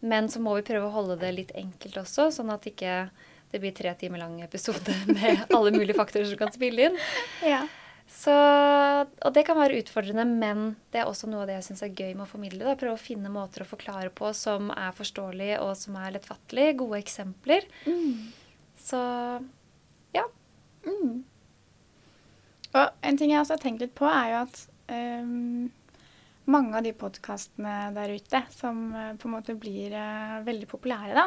Men 0.00 0.28
så 0.28 0.38
må 0.40 0.54
vi 0.54 0.62
prøve 0.62 0.86
å 0.86 0.94
holde 0.94 1.18
det 1.18 1.34
litt 1.34 1.50
enkelt 1.54 1.96
også, 1.96 2.30
sånn 2.32 2.52
at 2.54 2.62
ikke 2.64 3.10
det 3.50 3.60
blir 3.60 3.72
tre 3.74 3.94
timer 3.94 4.18
lang 4.18 4.40
episode 4.42 4.94
med 5.06 5.46
alle 5.52 5.70
mulige 5.72 5.96
faktorer 5.96 6.24
som 6.24 6.38
kan 6.38 6.52
spille 6.52 6.88
inn. 6.88 6.96
Ja. 7.42 7.66
Så, 8.08 8.32
og 8.32 9.32
det 9.36 9.44
kan 9.44 9.58
være 9.58 9.82
utfordrende, 9.82 10.24
men 10.24 10.70
det 10.92 11.02
er 11.02 11.10
også 11.10 11.28
noe 11.28 11.42
av 11.44 11.50
det 11.50 11.58
jeg 11.58 11.66
syns 11.68 11.84
er 11.84 11.92
gøy 11.92 12.14
med 12.14 12.24
å 12.24 12.30
formidle. 12.30 12.64
Da. 12.64 12.76
Prøve 12.80 12.96
å 12.96 13.00
finne 13.00 13.32
måter 13.32 13.62
å 13.62 13.68
forklare 13.68 14.08
på 14.16 14.30
som 14.36 14.72
er 14.72 14.96
forståelige 14.96 15.58
og 15.60 15.74
som 15.76 15.98
er 16.00 16.14
lettfattelig. 16.16 16.70
Gode 16.80 17.02
eksempler. 17.02 17.68
Mm. 17.84 18.30
Så 18.80 19.00
ja. 20.16 20.24
Mm. 20.88 21.20
Og 22.72 22.84
en 23.10 23.20
ting 23.20 23.34
jeg 23.34 23.42
også 23.42 23.58
har 23.58 23.64
tenkt 23.66 23.84
litt 23.84 23.94
på, 23.98 24.08
er 24.08 24.32
jo 24.32 24.40
at 24.46 24.62
um, 24.88 25.68
mange 26.48 26.80
av 26.80 26.88
de 26.88 26.94
podkastene 26.96 27.76
der 27.96 28.14
ute 28.16 28.42
som 28.54 28.86
eh, 28.96 29.14
på 29.20 29.28
en 29.28 29.34
måte 29.34 29.56
blir 29.58 29.92
uh, 29.92 30.40
veldig 30.46 30.68
populære, 30.70 31.12
da, 31.16 31.26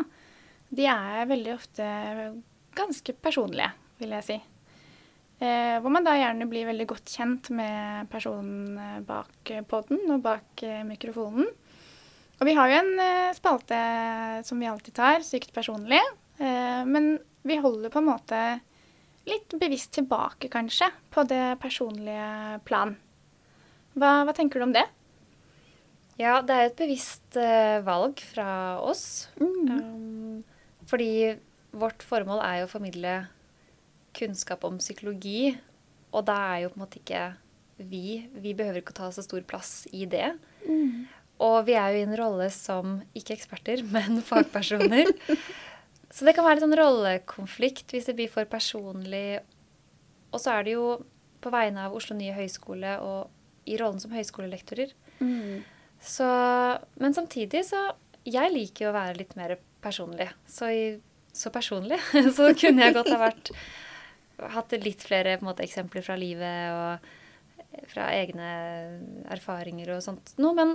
de 0.74 0.88
er 0.90 1.30
veldig 1.30 1.54
ofte 1.54 1.88
ganske 2.78 3.16
personlige, 3.22 3.70
vil 4.02 4.18
jeg 4.18 4.28
si. 4.30 4.40
Eh, 5.42 5.78
hvor 5.82 5.94
man 5.94 6.06
da 6.06 6.14
gjerne 6.20 6.46
blir 6.50 6.68
veldig 6.70 6.86
godt 6.92 7.12
kjent 7.16 7.50
med 7.58 8.10
personen 8.12 8.78
eh, 8.78 9.00
bak 9.06 9.34
poden 9.42 9.66
podden 9.70 10.14
og 10.14 10.22
bak 10.26 10.64
eh, 10.68 10.84
mikrofonen. 10.86 11.50
Og 12.38 12.46
vi 12.46 12.54
har 12.58 12.70
jo 12.70 12.80
en 12.84 13.02
eh, 13.02 13.34
spalte 13.38 13.82
som 14.46 14.62
vi 14.62 14.70
alltid 14.70 14.98
tar, 14.98 15.26
Sykt 15.26 15.54
personlig. 15.56 16.02
Eh, 16.38 16.82
men 16.86 17.16
vi 17.42 17.58
holder 17.62 17.90
på 17.90 18.04
en 18.04 18.12
måte 18.12 18.42
litt 19.26 19.54
bevisst 19.58 19.94
tilbake, 19.98 20.50
kanskje, 20.50 20.90
på 21.14 21.26
det 21.30 21.58
personlige 21.62 22.62
plan. 22.66 22.96
Hva, 23.98 24.22
hva 24.26 24.34
tenker 24.38 24.62
du 24.62 24.70
om 24.70 24.78
det? 24.78 24.88
ja, 26.22 26.40
det 26.46 26.54
er 26.54 26.66
jo 26.66 26.72
et 26.72 26.82
bevisst 26.82 27.38
eh, 27.40 27.80
valg 27.86 28.22
fra 28.22 28.80
oss. 28.84 29.30
Um, 29.40 30.42
fordi 30.90 31.38
vårt 31.72 32.04
formål 32.06 32.44
er 32.46 32.62
jo 32.62 32.68
å 32.68 32.72
formidle 32.72 33.16
kunnskap 34.18 34.66
om 34.68 34.80
psykologi, 34.82 35.56
og 36.12 36.26
da 36.28 36.38
er 36.52 36.64
jo 36.64 36.74
på 36.74 36.80
en 36.80 36.86
måte 36.86 37.02
ikke 37.02 37.24
vi 37.82 38.28
Vi 38.44 38.52
behøver 38.54 38.84
ikke 38.84 38.94
å 38.94 39.00
ta 39.00 39.08
så 39.10 39.24
stor 39.26 39.42
plass 39.48 39.88
i 39.90 40.06
det. 40.06 40.36
Og 41.42 41.56
vi 41.66 41.74
er 41.74 41.96
jo 41.96 42.02
i 42.02 42.06
en 42.06 42.18
rolle 42.20 42.50
som 42.54 43.00
ikke 43.18 43.34
eksperter, 43.34 43.82
men 43.96 44.22
fagpersoner. 44.22 45.10
så 46.12 46.28
det 46.28 46.36
kan 46.38 46.46
være 46.46 46.60
litt 46.60 46.68
sånn 46.68 46.78
rollekonflikt 46.78 47.96
hvis 47.96 48.10
det 48.12 48.18
blir 48.20 48.30
for 48.30 48.46
personlig. 48.46 49.42
Og 50.30 50.44
så 50.44 50.60
er 50.60 50.68
det 50.68 50.76
jo 50.76 50.86
på 51.42 51.50
vegne 51.54 51.88
av 51.88 51.96
Oslo 51.98 52.16
nye 52.18 52.36
høgskole 52.38 53.00
og 53.02 53.70
i 53.70 53.78
rollen 53.82 54.02
som 54.02 54.14
høyskolelektorer. 54.14 54.94
Mm. 55.22 55.64
Så, 56.02 56.28
men 57.02 57.18
samtidig 57.18 57.64
så 57.68 57.92
jeg 58.26 58.54
liker 58.54 58.86
jo 58.86 58.92
å 58.92 58.98
være 58.98 59.18
litt 59.18 59.34
mer 59.38 59.56
personlig. 59.82 60.30
Så, 60.50 60.70
i, 60.70 60.86
så 61.34 61.50
personlig 61.54 61.98
så 62.38 62.52
kunne 62.58 62.86
jeg 62.86 62.98
godt 62.98 63.12
ha 63.14 63.22
vært 63.22 63.54
hatt 64.50 64.72
litt 64.84 65.02
flere 65.06 65.38
måte, 65.42 65.64
eksempler 65.64 66.02
fra 66.04 66.16
livet 66.16 66.72
og 66.74 67.10
fra 67.88 68.10
egne 68.12 68.48
erfaringer 69.32 69.94
og 69.96 70.02
sånt 70.04 70.34
noe. 70.42 70.54
Men 70.58 70.74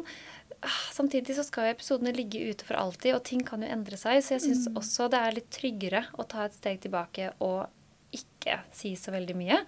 ah, 0.63 0.79
samtidig 0.95 1.35
så 1.37 1.45
skal 1.45 1.67
jo 1.69 1.75
episodene 1.77 2.15
ligge 2.17 2.41
ute 2.51 2.65
for 2.65 2.79
alltid, 2.81 3.15
og 3.19 3.25
ting 3.25 3.43
kan 3.45 3.63
jo 3.63 3.69
endre 3.69 3.99
seg. 4.01 4.23
Så 4.25 4.37
jeg 4.37 4.45
syns 4.47 4.69
Mm. 4.69 4.77
også 4.81 5.11
det 5.13 5.19
er 5.21 5.33
litt 5.37 5.51
tryggere 5.51 6.05
å 6.19 6.27
ta 6.29 6.45
et 6.47 6.53
steg 6.57 6.81
tilbake 6.81 7.33
og 7.41 7.67
ikke 8.13 8.61
si 8.73 8.95
så 8.97 9.13
veldig 9.13 9.37
mye. 9.37 9.59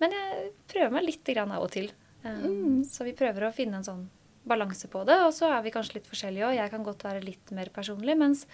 Men 0.00 0.10
jeg 0.12 0.52
prøver 0.68 0.92
meg 0.92 1.04
litt 1.04 1.24
grann 1.24 1.50
av 1.50 1.62
og 1.64 1.70
til. 1.70 1.90
Eh, 2.24 2.30
Mm. 2.46 2.84
Så 2.84 3.04
vi 3.04 3.12
prøver 3.12 3.48
å 3.48 3.52
finne 3.54 3.76
en 3.76 3.84
sånn 3.84 4.08
balanse 4.46 4.88
på 4.88 5.04
det. 5.06 5.18
Og 5.26 5.32
så 5.32 5.50
er 5.50 5.62
vi 5.62 5.70
kanskje 5.70 5.94
litt 5.94 6.06
forskjellige 6.06 6.46
òg. 6.46 6.56
Jeg 6.56 6.70
kan 6.70 6.84
godt 6.84 7.02
være 7.02 7.24
litt 7.24 7.50
mer 7.50 7.66
personlig, 7.70 8.16
mens 8.18 8.46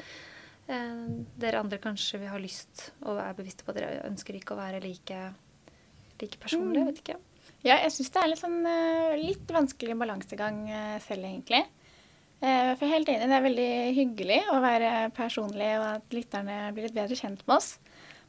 dere 0.69 1.63
andre 1.63 1.79
kanskje 1.81 2.19
vil 2.21 2.29
ha 2.29 2.39
lyst 2.41 2.91
og 3.09 3.17
er 3.23 3.37
bevisste 3.39 3.65
på 3.65 3.73
at 3.73 3.79
dere 3.81 4.03
ønsker 4.09 4.37
ikke 4.37 4.53
å 4.53 4.59
være 4.61 4.83
like, 4.85 5.21
like 6.21 6.39
personlige. 6.43 6.85
Mm. 6.85 6.91
Vet 6.93 7.03
ikke. 7.05 7.19
Ja, 7.65 7.79
jeg 7.83 7.91
syns 7.95 8.13
det 8.15 8.21
er 8.23 8.29
litt, 8.31 8.43
sånn, 8.43 8.59
eh, 8.69 9.17
litt 9.19 9.51
vanskelig 9.51 9.97
balansegang 9.99 10.61
eh, 10.71 10.99
selv, 11.03 11.25
egentlig. 11.27 11.65
Eh, 12.39 12.75
For 12.79 12.87
helt 12.87 13.09
enig, 13.11 13.27
det 13.27 13.35
er 13.39 13.47
veldig 13.49 13.71
hyggelig 13.97 14.41
å 14.53 14.61
være 14.63 14.93
personlig, 15.17 15.73
og 15.81 15.87
at 15.97 16.15
lytterne 16.15 16.59
blir 16.77 16.87
litt 16.87 16.95
bedre 17.01 17.19
kjent 17.19 17.43
med 17.49 17.57
oss. 17.57 17.73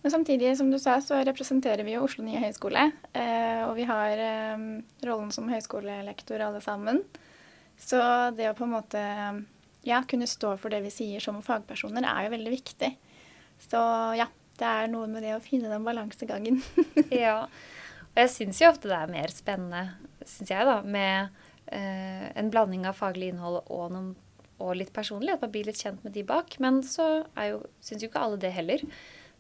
Men 0.02 0.14
samtidig, 0.16 0.56
som 0.58 0.72
du 0.72 0.80
sa, 0.80 0.96
så 1.04 1.20
representerer 1.28 1.84
vi 1.84 1.98
jo 1.98 2.06
Oslo 2.08 2.24
nye 2.24 2.40
høgskole. 2.40 2.88
eh, 3.14 3.62
Og 3.68 3.76
vi 3.76 3.84
har 3.84 4.18
eh, 4.18 4.66
rollen 5.06 5.30
som 5.36 5.52
høyskolelektor 5.52 6.40
alle 6.42 6.62
sammen. 6.64 7.04
Så 7.78 8.00
det 8.36 8.50
å 8.50 8.56
på 8.58 8.64
en 8.66 8.74
måte 8.80 9.04
ja, 9.88 10.02
kunne 10.08 10.28
stå 10.28 10.56
for 10.60 10.74
det 10.74 10.82
vi 10.84 10.92
sier 10.94 11.24
som 11.24 11.40
fagpersoner, 11.44 12.06
er 12.06 12.28
jo 12.28 12.34
veldig 12.36 12.54
viktig. 12.54 12.92
Så 13.70 13.82
ja, 14.20 14.28
det 14.60 14.68
er 14.70 14.90
noe 14.92 15.08
med 15.12 15.24
det 15.24 15.36
å 15.38 15.44
finne 15.44 15.72
den 15.72 15.86
balansegangen. 15.88 16.64
Ja. 17.24 17.44
Og 18.10 18.18
jeg 18.24 18.32
syns 18.34 18.60
jo 18.60 18.72
ofte 18.72 18.90
det 18.90 18.98
er 18.98 19.12
mer 19.12 19.32
spennende, 19.32 19.84
syns 20.26 20.50
jeg, 20.50 20.66
da, 20.66 20.80
med 20.82 21.30
eh, 21.72 22.26
en 22.40 22.50
blanding 22.52 22.88
av 22.90 22.98
faglig 22.98 23.30
innhold 23.32 23.62
og, 23.62 23.84
noen, 23.94 24.10
og 24.58 24.74
litt 24.80 24.92
personlig. 24.96 25.36
At 25.36 25.46
man 25.46 25.54
blir 25.54 25.70
litt 25.70 25.80
kjent 25.80 26.02
med 26.04 26.16
de 26.18 26.26
bak. 26.28 26.58
Men 26.64 26.82
så 26.84 27.08
er 27.38 27.54
jo, 27.54 27.62
syns 27.86 28.04
jo 28.04 28.10
ikke 28.10 28.24
alle 28.26 28.42
det 28.42 28.52
heller. 28.56 28.84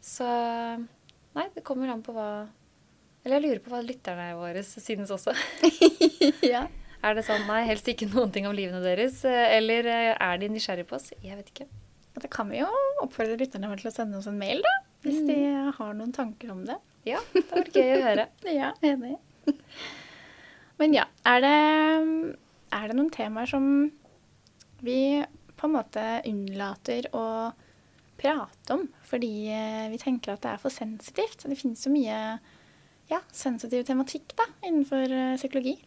Så 0.06 0.28
nei, 1.36 1.47
det 1.56 1.65
kommer 1.67 1.91
an 1.91 2.06
på 2.06 2.13
hva 2.15 2.30
Eller 3.25 3.39
jeg 3.39 3.43
lurer 3.43 3.63
på 3.65 3.73
hva 3.73 3.82
lytterne 3.84 4.30
våre 4.39 4.63
synes 4.63 5.12
også. 5.12 5.34
ja. 6.54 6.67
Er 7.05 7.15
det 7.15 7.23
sånn 7.27 7.45
nei, 7.47 7.62
helst 7.69 7.88
ikke 7.88 8.09
noen 8.13 8.31
ting 8.35 8.47
om 8.49 8.55
livene 8.57 8.81
deres? 8.83 9.21
eh, 9.27 9.55
Eller 9.57 9.88
eh, 9.88 10.12
er 10.19 10.41
de 10.41 10.49
nysgjerrige 10.51 10.89
på 10.89 10.97
oss? 10.99 11.12
Jeg 11.23 11.38
vet 11.39 11.51
ikke. 11.53 11.67
Da 12.15 12.23
det 12.25 12.31
kan 12.33 12.49
vi 12.51 12.59
jo 12.59 12.67
oppfordre 13.05 13.38
lytterne 13.39 13.69
våre 13.71 13.79
til 13.83 13.91
å 13.91 13.95
sende 13.95 14.19
oss 14.19 14.27
en 14.27 14.39
mail, 14.39 14.59
da. 14.65 14.73
Hvis 15.05 15.21
de 15.29 15.38
har 15.77 15.93
noen 15.95 16.12
tanker 16.15 16.51
om 16.51 16.65
det. 16.67 16.75
Ja, 17.07 17.21
det 17.31 17.45
var 17.53 17.69
gøy 17.71 17.93
å 17.95 18.01
høre. 18.03 18.25
Ja, 18.59 18.73
enig. 18.83 19.15
Men 20.79 20.93
ja, 20.95 21.05
er 21.27 21.41
det, 21.43 21.53
er 22.75 22.88
det 22.91 22.95
noen 22.97 23.12
temaer 23.15 23.47
som 23.51 23.65
vi 24.83 24.99
på 25.59 25.67
en 25.67 25.73
måte 25.75 26.03
unnlater 26.27 27.07
å 27.15 27.23
prate 28.19 28.75
om 28.75 28.85
fordi 29.07 29.31
eh, 29.51 29.85
vi 29.91 29.99
tenker 29.99 30.33
at 30.35 30.43
det 30.43 30.51
er 30.53 30.62
for 30.62 30.71
sensitivt? 30.75 31.43
Det 31.47 31.57
finnes 31.59 31.83
så 31.83 31.91
mye 31.91 32.19
ja, 33.12 33.19
sensitiv 33.31 33.83
tematikk 33.88 34.35
da, 34.39 34.45
innenfor 34.67 35.15
psykologi. 35.39 35.77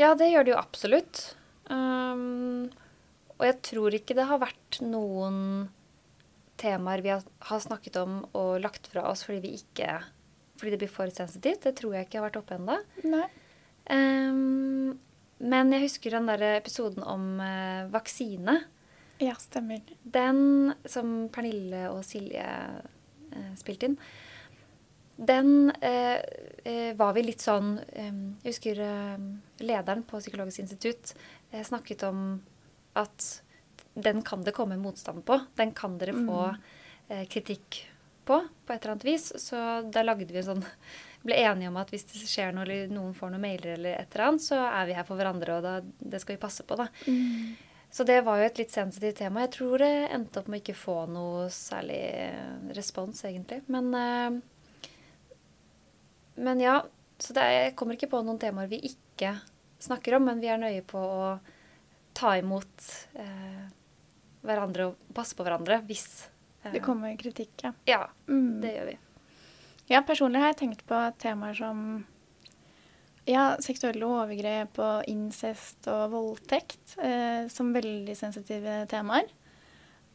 Ja, 0.00 0.12
det 0.18 0.28
gjør 0.30 0.44
det 0.44 0.52
jo 0.52 0.60
absolutt. 0.60 1.22
Um, 1.70 2.68
og 3.36 3.46
jeg 3.48 3.56
tror 3.64 3.96
ikke 3.96 4.16
det 4.16 4.28
har 4.28 4.40
vært 4.42 4.80
noen 4.84 5.38
temaer 6.60 7.02
vi 7.04 7.12
har, 7.12 7.24
snakket 7.60 7.98
om 8.00 8.20
og 8.36 8.60
lagt 8.64 8.88
fra 8.88 9.04
oss 9.10 9.26
fordi 9.26 9.42
vi 9.44 9.56
ikke 9.58 9.98
fordi 10.56 10.72
det 10.72 10.80
blir 10.80 10.92
for 10.92 11.10
sensitivt. 11.12 11.66
Det 11.66 11.74
tror 11.76 11.96
jeg 11.96 12.06
ikke 12.06 12.20
har 12.20 12.30
vært 12.30 12.38
oppe 12.40 12.56
ennå. 12.56 12.78
Um, 13.92 14.94
men 15.36 15.74
jeg 15.74 15.84
husker 15.84 16.16
den 16.16 16.30
der 16.30 16.44
episoden 16.54 17.04
om 17.04 17.26
uh, 17.42 17.84
vaksine. 17.92 18.62
Ja, 19.20 19.34
stemmer. 19.40 19.84
Den 20.00 20.72
som 20.88 21.28
Pernille 21.32 21.90
og 21.92 22.00
Silje 22.08 22.46
uh, 22.46 23.52
spilte 23.60 23.90
inn, 23.90 23.98
den 25.16 25.70
eh, 25.80 26.20
eh, 26.64 26.92
var 26.96 27.14
vi 27.16 27.22
litt 27.24 27.40
sånn 27.40 27.78
eh, 27.88 28.12
Jeg 28.44 28.52
husker 28.52 28.80
eh, 28.84 29.26
lederen 29.64 30.04
på 30.04 30.20
Psykologisk 30.20 30.60
institutt 30.66 31.14
eh, 31.50 31.64
snakket 31.64 32.04
om 32.08 32.22
at 33.00 33.42
den 33.96 34.20
kan 34.22 34.42
det 34.44 34.52
komme 34.52 34.76
motstand 34.76 35.24
på. 35.24 35.38
Den 35.56 35.72
kan 35.72 35.96
dere 35.98 36.12
få 36.12 36.40
eh, 37.08 37.24
kritikk 37.32 37.86
på 38.28 38.42
på 38.66 38.72
et 38.72 38.82
eller 38.82 38.92
annet 38.92 39.06
vis. 39.08 39.30
Så 39.40 39.56
da 39.92 40.02
lagde 40.02 40.28
vi 40.28 40.40
en 40.42 40.50
sånn 40.50 40.64
ble 41.26 41.38
enige 41.42 41.70
om 41.70 41.78
at 41.80 41.92
hvis 41.94 42.04
det 42.10 42.24
skjer 42.28 42.52
noe, 42.54 42.66
eller 42.66 42.90
noen 42.92 43.14
får 43.16 43.32
noen 43.32 43.42
mailer, 43.42 43.76
eller 43.76 43.96
et 43.96 44.12
eller 44.12 44.26
annet, 44.28 44.44
så 44.44 44.58
er 44.68 44.88
vi 44.88 44.96
her 44.98 45.06
for 45.08 45.18
hverandre, 45.18 45.56
og 45.56 45.64
da, 45.64 45.78
det 46.12 46.20
skal 46.22 46.36
vi 46.36 46.42
passe 46.42 46.66
på. 46.66 46.76
da. 46.78 46.88
Så 47.90 48.04
det 48.04 48.20
var 48.26 48.40
jo 48.40 48.48
et 48.50 48.58
litt 48.60 48.74
sensitivt 48.74 49.16
tema. 49.22 49.46
Jeg 49.46 49.54
tror 49.56 49.80
det 49.80 49.92
endte 50.12 50.42
opp 50.42 50.50
med 50.52 50.60
ikke 50.60 50.76
få 50.76 50.98
noe 51.10 51.46
særlig 51.54 52.02
respons, 52.76 53.24
egentlig. 53.24 53.62
Men, 53.72 53.88
men 56.36 56.60
ja. 56.60 56.82
Så 57.18 57.32
det 57.32 57.44
jeg 57.48 57.74
kommer 57.76 57.96
ikke 57.96 58.10
på 58.12 58.18
noen 58.24 58.38
temaer 58.38 58.68
vi 58.68 58.76
ikke 58.90 59.38
snakker 59.80 60.18
om, 60.18 60.26
men 60.28 60.40
vi 60.42 60.50
er 60.52 60.58
nøye 60.60 60.82
på 60.84 61.00
å 61.00 61.28
ta 62.16 62.34
imot 62.36 62.88
eh, 63.16 63.62
hverandre 64.44 64.90
og 64.90 65.14
passe 65.16 65.36
på 65.36 65.44
hverandre 65.46 65.78
hvis 65.88 66.04
eh, 66.64 66.72
Det 66.74 66.82
kommer 66.84 67.16
kritikk, 67.20 67.54
ja. 67.64 67.72
Ja, 67.88 68.02
Mm. 68.28 68.60
det 68.60 68.74
gjør 68.74 68.86
vi. 68.92 68.98
Ja, 69.88 70.02
personlig 70.02 70.40
har 70.42 70.52
jeg 70.52 70.60
tenkt 70.64 70.84
på 70.88 70.98
temaer 71.22 71.54
som 71.56 72.04
ja, 73.26 73.56
seksuelle 73.62 74.06
overgrep 74.06 74.78
og 74.82 75.08
incest 75.10 75.88
og 75.90 76.10
voldtekt 76.12 76.96
eh, 77.02 77.48
som 77.50 77.72
veldig 77.74 78.14
sensitive 78.18 78.84
temaer. 78.90 79.26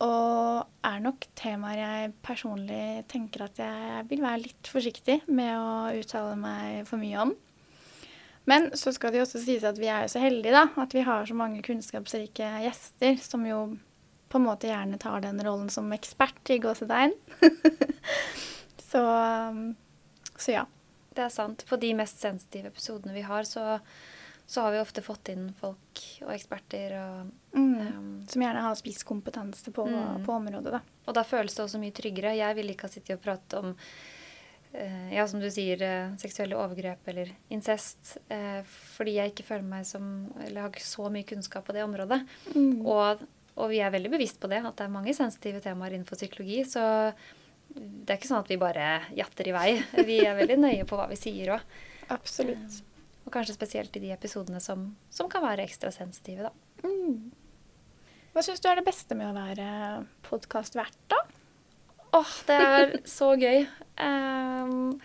Og 0.02 0.88
er 0.88 1.02
nok 1.04 1.28
temaer 1.38 1.78
jeg 1.78 2.12
personlig 2.26 3.04
tenker 3.12 3.46
at 3.46 3.60
jeg 3.62 4.06
vil 4.10 4.24
være 4.24 4.44
litt 4.48 4.70
forsiktig 4.72 5.20
med 5.30 5.54
å 5.54 6.02
uttale 6.02 6.36
meg 6.40 6.88
for 6.90 7.02
mye 7.02 7.26
om. 7.28 7.34
Men 8.50 8.72
så 8.78 8.90
skal 8.96 9.14
det 9.14 9.22
jo 9.22 9.28
også 9.28 9.44
sies 9.44 9.66
at 9.68 9.78
vi 9.78 9.92
er 9.92 10.08
jo 10.08 10.14
så 10.16 10.24
heldige 10.24 10.56
da, 10.56 10.66
at 10.82 10.96
vi 10.98 11.06
har 11.06 11.28
så 11.30 11.38
mange 11.38 11.62
kunnskapsrike 11.66 12.48
gjester 12.66 13.20
som 13.22 13.46
jo 13.46 13.62
på 14.32 14.40
en 14.40 14.48
måte 14.48 14.70
gjerne 14.72 14.98
tar 15.02 15.22
den 15.22 15.42
rollen 15.44 15.70
som 15.70 15.92
ekspert 15.94 16.54
i 16.54 16.58
gåsetegn. 16.64 17.14
så, 18.92 19.04
um, 19.52 19.66
så 20.38 20.62
ja. 20.62 20.66
Det 21.12 21.26
er 21.26 21.34
sant. 21.34 21.66
På 21.68 21.76
de 21.76 21.90
mest 21.92 22.22
sensitive 22.24 22.70
episodene 22.72 23.12
vi 23.12 23.26
har, 23.28 23.44
så, 23.44 23.82
så 24.52 24.66
har 24.66 24.74
vi 24.76 24.82
ofte 24.84 25.00
fått 25.06 25.30
inn 25.32 25.46
folk 25.60 26.02
og 26.26 26.34
eksperter. 26.36 26.98
Og, 27.00 27.30
Mm. 27.56 27.76
um, 27.88 28.26
Som 28.28 28.42
gjerne 28.44 28.62
har 28.64 28.76
spisskompetanse 28.80 29.72
på, 29.76 29.86
Mm. 29.88 30.26
på 30.26 30.32
området, 30.36 30.72
da. 30.72 30.80
og 31.08 31.14
da 31.16 31.24
føles 31.24 31.56
det 31.56 31.64
også 31.66 31.80
mye 31.80 31.92
tryggere. 31.96 32.36
Jeg 32.36 32.56
ville 32.56 32.74
ikke 32.76 32.88
ha 32.88 32.94
sittet 32.94 33.16
og 33.18 33.22
pratet 33.24 33.58
om 33.60 33.76
eh, 34.74 35.14
ja, 35.16 35.26
som 35.28 35.40
du 35.42 35.50
sier, 35.52 35.82
eh, 35.84 36.14
seksuelle 36.16 36.56
overgrep 36.56 37.08
eller 37.12 37.32
incest. 37.50 38.18
Eh, 38.30 38.62
fordi 38.96 39.16
jeg 39.18 39.34
ikke 39.34 39.44
føler 39.50 39.68
meg 39.68 39.86
som 39.86 40.32
Eller 40.46 40.62
har 40.62 40.70
ikke 40.72 40.86
så 40.88 41.10
mye 41.12 41.26
kunnskap 41.28 41.66
på 41.68 41.74
det 41.74 41.84
området. 41.84 42.22
Mm. 42.56 42.86
Og, 42.86 43.20
og 43.58 43.70
vi 43.70 43.80
er 43.84 43.92
veldig 43.92 44.12
bevisst 44.12 44.40
på 44.40 44.48
det, 44.50 44.64
at 44.66 44.76
det 44.78 44.86
er 44.86 44.94
mange 44.96 45.14
sensitive 45.14 45.60
temaer 45.62 45.92
innenfor 45.92 46.16
psykologi. 46.16 46.62
Så 46.64 47.14
det 47.76 48.10
er 48.10 48.18
ikke 48.18 48.32
sånn 48.32 48.44
at 48.46 48.48
vi 48.52 48.56
bare 48.58 49.02
jatter 49.16 49.48
i 49.48 49.52
vei. 49.52 49.84
Vi 50.08 50.20
er 50.26 50.36
veldig 50.40 50.58
nøye 50.60 50.86
på 50.88 50.96
hva 51.00 51.08
vi 51.10 51.16
sier 51.20 51.54
òg. 51.56 51.62
Absolutt. 52.10 52.82
Og 53.32 53.38
kanskje 53.38 53.56
spesielt 53.56 53.96
i 53.96 54.02
de 54.04 54.10
episodene 54.12 54.60
som, 54.60 54.90
som 55.08 55.30
kan 55.32 55.40
være 55.46 55.64
ekstra 55.64 55.88
sensitive, 55.96 56.50
da. 56.50 56.84
Mm. 56.84 57.30
Hva 58.36 58.44
syns 58.44 58.60
du 58.60 58.68
er 58.68 58.82
det 58.82 58.84
beste 58.84 59.16
med 59.16 59.30
å 59.30 59.38
være 59.38 59.68
podkastvert, 60.28 60.98
da? 61.08 61.22
Åh, 62.20 62.34
det 62.50 62.58
er 62.60 62.94
så 63.08 63.30
gøy. 63.40 63.64
Um, 63.96 65.00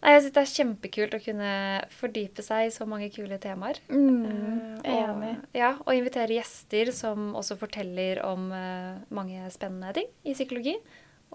jeg 0.00 0.22
syns 0.22 0.32
det 0.38 0.40
er 0.46 0.54
kjempekult 0.54 1.18
å 1.18 1.20
kunne 1.26 1.52
fordype 1.92 2.46
seg 2.48 2.70
i 2.70 2.72
så 2.72 2.88
mange 2.88 3.10
kule 3.12 3.36
temaer. 3.40 3.82
Mm. 3.92 4.80
Eh, 4.80 4.88
og, 4.88 5.12
Enig. 5.20 5.34
Ja, 5.60 5.74
og 5.84 6.00
invitere 6.00 6.38
gjester 6.38 6.94
som 6.96 7.34
også 7.36 7.60
forteller 7.60 8.24
om 8.24 8.48
uh, 8.56 9.04
mange 9.12 9.52
spennende 9.52 9.92
ting 10.00 10.08
i 10.24 10.32
psykologi. 10.32 10.78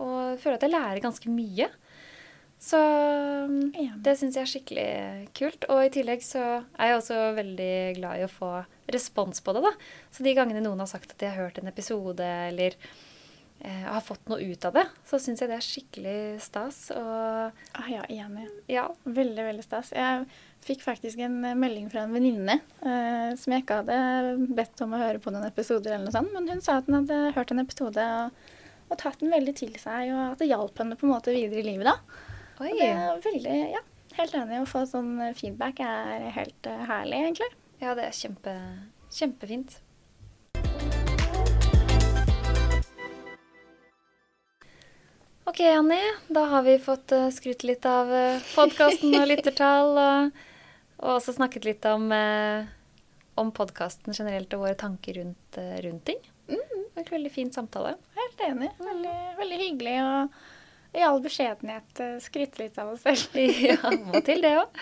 Og 0.01 0.41
føler 0.41 0.57
at 0.57 0.65
jeg 0.65 0.73
lærer 0.73 1.05
ganske 1.05 1.37
mye. 1.37 1.69
Så 2.59 2.79
det 4.03 4.17
syns 4.19 4.35
jeg 4.35 4.43
er 4.43 4.49
skikkelig 4.51 4.87
kult. 5.37 5.67
Og 5.71 5.85
i 5.85 5.91
tillegg 5.93 6.23
så 6.25 6.41
er 6.75 6.91
jeg 6.91 6.97
også 6.99 7.19
veldig 7.37 7.73
glad 7.99 8.19
i 8.19 8.25
å 8.27 8.31
få 8.31 8.49
respons 8.91 9.39
på 9.45 9.53
det, 9.55 9.61
da. 9.63 9.71
Så 10.11 10.25
de 10.25 10.33
gangene 10.35 10.63
noen 10.65 10.81
har 10.83 10.89
sagt 10.91 11.13
at 11.13 11.21
de 11.21 11.29
har 11.29 11.39
hørt 11.45 11.61
en 11.61 11.69
episode, 11.71 12.25
eller 12.49 12.75
eh, 13.63 13.85
har 13.87 14.03
fått 14.03 14.27
noe 14.31 14.43
ut 14.43 14.67
av 14.67 14.75
det, 14.75 14.83
så 15.07 15.21
syns 15.23 15.39
jeg 15.43 15.51
det 15.51 15.57
er 15.59 15.65
skikkelig 15.69 16.17
stas. 16.43 16.81
Og 16.97 17.79
Ah, 17.79 17.87
ja, 17.91 18.03
enig. 18.11 18.49
ja, 18.67 18.89
Veldig, 19.05 19.45
veldig 19.53 19.63
stas. 19.63 19.93
Jeg 19.95 20.27
fikk 20.65 20.83
faktisk 20.83 21.21
en 21.23 21.39
melding 21.61 21.87
fra 21.93 22.03
en 22.03 22.11
venninne 22.17 22.57
eh, 22.83 23.29
som 23.39 23.53
jeg 23.55 23.63
ikke 23.63 23.77
hadde 23.85 24.49
bedt 24.57 24.83
om 24.83 24.97
å 24.97 25.03
høre 25.05 25.21
på 25.23 25.31
noen 25.31 25.47
episoder, 25.47 25.93
eller 25.95 26.09
noe 26.09 26.17
sånt, 26.17 26.33
men 26.35 26.49
hun 26.51 26.59
sa 26.65 26.81
at 26.81 26.89
hun 26.91 26.99
hadde 26.99 27.21
hørt 27.37 27.53
en 27.55 27.63
episode 27.63 28.09
og, 28.25 28.43
og 28.89 28.99
tatt 28.99 29.21
den 29.23 29.31
veldig 29.31 29.55
til 29.61 29.71
seg, 29.79 30.11
og 30.11 30.25
at 30.33 30.43
det 30.43 30.49
hjalp 30.51 30.83
henne 30.83 30.99
på 30.99 31.07
en 31.07 31.13
måte 31.15 31.31
videre 31.31 31.63
i 31.63 31.69
livet 31.71 31.87
da. 31.87 31.95
Oi. 32.59 32.69
Og 32.69 32.79
det 32.79 32.87
er 32.91 33.21
veldig, 33.23 33.57
ja, 33.73 33.81
helt 34.17 34.33
enig. 34.39 34.61
Å 34.61 34.69
få 34.69 34.85
sånn 34.89 35.13
feedback 35.37 35.81
er 35.83 36.25
helt 36.35 36.69
eh, 36.69 36.81
herlig, 36.89 37.21
egentlig. 37.23 37.49
Ja, 37.79 37.93
det 37.95 38.09
er 38.09 38.17
kjempe, 38.17 38.55
kjempefint. 39.15 39.77
Ok, 45.49 45.63
Anni. 45.65 46.01
Da 46.27 46.43
har 46.51 46.65
vi 46.67 46.75
fått 46.83 47.15
uh, 47.15 47.29
skrytt 47.33 47.63
litt 47.65 47.87
av 47.89 48.11
podkasten 48.53 49.15
og 49.17 49.25
lyttertall. 49.31 49.95
Og, 49.97 50.43
og 50.99 51.15
også 51.15 51.39
snakket 51.39 51.65
litt 51.65 51.87
om, 51.89 52.11
uh, 52.13 52.67
om 53.39 53.49
podkasten 53.55 54.13
generelt 54.13 54.53
og 54.53 54.67
våre 54.67 54.77
tanker 54.77 55.17
rundt, 55.23 55.57
uh, 55.57 55.79
rundt 55.87 56.05
ting. 56.11 56.21
Det 56.49 56.59
var 56.93 57.01
en 57.07 57.11
veldig 57.15 57.31
fin 57.31 57.51
samtale. 57.55 57.95
Helt 58.19 58.41
enig. 58.45 58.69
Veldig, 58.83 59.17
veldig 59.39 59.59
hyggelig. 59.63 59.97
Og 60.03 60.39
i 60.95 61.03
all 61.05 61.21
beskjedenhet 61.23 62.01
eh, 62.03 62.17
skryte 62.23 62.63
litt 62.63 62.79
av 62.81 62.93
oss 62.93 63.05
selv. 63.05 63.35
ja, 63.69 63.79
må 64.05 64.21
til 64.25 64.41
det 64.45 64.55
òg. 64.61 64.79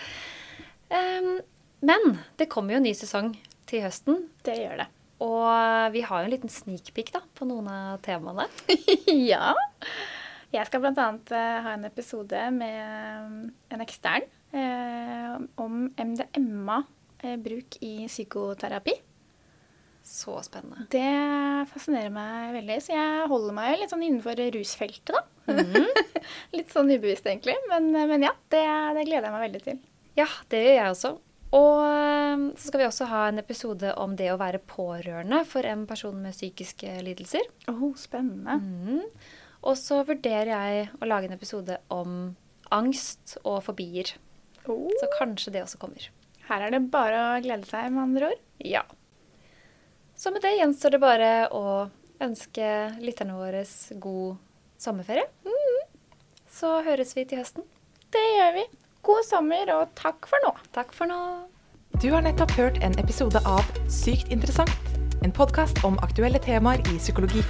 men 1.80 2.14
det 2.40 2.48
kommer 2.52 2.74
jo 2.74 2.80
en 2.80 2.88
ny 2.88 2.94
sesong 2.96 3.34
til 3.68 3.84
høsten. 3.84 4.24
Det 4.46 4.56
gjør 4.56 4.84
det. 4.84 4.88
Og 5.24 5.92
vi 5.92 6.04
har 6.06 6.22
jo 6.22 6.28
en 6.28 6.32
liten 6.32 6.52
sneak 6.52 6.92
peek 6.94 7.10
da, 7.14 7.20
på 7.34 7.46
noen 7.48 7.68
av 7.72 7.98
temaene. 8.04 8.46
ja. 9.32 9.52
Jeg 10.54 10.64
skal 10.68 10.80
bl.a. 10.80 11.08
Uh, 11.28 11.56
ha 11.64 11.74
en 11.74 11.84
episode 11.88 12.44
med 12.54 12.78
um, 13.26 13.40
en 13.74 13.84
ekstern 13.84 14.24
eh, 14.56 15.34
om 15.60 15.90
MDMA-bruk 15.92 17.80
i 17.84 18.06
psykoterapi. 18.06 18.94
Så 20.08 20.38
spennende. 20.46 20.86
Det 20.88 21.68
fascinerer 21.68 22.08
meg 22.12 22.54
veldig, 22.56 22.78
så 22.80 22.94
jeg 22.94 23.28
holder 23.28 23.56
meg 23.58 23.74
jo 23.74 23.80
litt 23.82 23.92
sånn 23.92 24.04
innenfor 24.06 24.40
rusfeltet, 24.54 25.12
da. 25.12 25.54
litt 26.56 26.72
sånn 26.72 26.88
ubevisst, 26.88 27.28
egentlig. 27.28 27.58
Men, 27.68 27.90
men 27.92 28.24
ja, 28.24 28.32
det, 28.48 28.64
det 28.96 29.04
gleder 29.04 29.28
jeg 29.28 29.34
meg 29.34 29.44
veldig 29.44 29.64
til. 29.66 29.82
Ja, 30.16 30.28
det 30.48 30.62
gjør 30.64 30.78
jeg 30.78 30.94
også. 30.94 31.10
Og 31.58 31.82
eh, 31.84 32.46
så 32.56 32.70
skal 32.70 32.82
vi 32.82 32.86
også 32.88 33.08
ha 33.08 33.22
en 33.28 33.40
episode 33.40 33.92
om 34.00 34.16
det 34.16 34.30
å 34.32 34.40
være 34.40 34.60
pårørende 34.68 35.42
for 35.48 35.68
en 35.68 35.84
person 35.88 36.16
med 36.24 36.36
psykiske 36.36 36.98
lidelser. 37.04 37.44
Oh, 37.72 37.92
spennende. 37.96 38.58
Mm. 38.60 39.04
Og 39.68 39.76
så 39.80 40.02
vurderer 40.08 40.52
jeg 40.52 40.90
å 40.98 41.08
lage 41.08 41.28
en 41.28 41.36
episode 41.36 41.80
om 41.92 42.36
angst 42.74 43.38
og 43.44 43.62
fobier. 43.66 44.12
Oh. 44.68 44.88
Så 45.00 45.08
kanskje 45.16 45.54
det 45.54 45.64
også 45.64 45.80
kommer. 45.80 46.08
Her 46.48 46.64
er 46.64 46.72
det 46.72 46.86
bare 46.92 47.20
å 47.20 47.40
glede 47.44 47.68
seg, 47.68 47.90
med 47.92 48.06
andre 48.06 48.32
ord. 48.32 48.44
Ja. 48.64 48.84
Så 50.18 50.30
med 50.34 50.42
det 50.42 50.56
gjenstår 50.58 50.90
det 50.90 50.98
bare 50.98 51.30
å 51.54 51.64
ønske 52.18 52.66
lytterne 52.98 53.36
våre 53.38 53.60
god 54.02 54.40
sommerferie. 54.82 55.28
Så 56.50 56.80
høres 56.82 57.14
vi 57.14 57.22
til 57.22 57.38
høsten. 57.38 57.62
Det 58.10 58.24
gjør 58.34 58.56
vi. 58.56 58.64
God 59.06 59.22
sommer, 59.28 59.70
og 59.76 59.94
takk 59.94 60.26
for 60.26 60.42
nå. 60.42 60.50
Takk 60.74 60.90
for 60.96 61.06
nå. 61.06 61.20
Du 62.02 62.10
har 62.10 62.26
nettopp 62.26 62.50
hørt 62.58 62.82
en 62.82 62.98
episode 62.98 63.38
av 63.46 63.62
Sykt 63.86 64.34
interessant. 64.34 64.74
En 65.22 65.30
podkast 65.34 65.78
om 65.86 66.02
aktuelle 66.02 66.42
temaer 66.42 66.82
i 66.90 66.98
psykologi. 66.98 67.46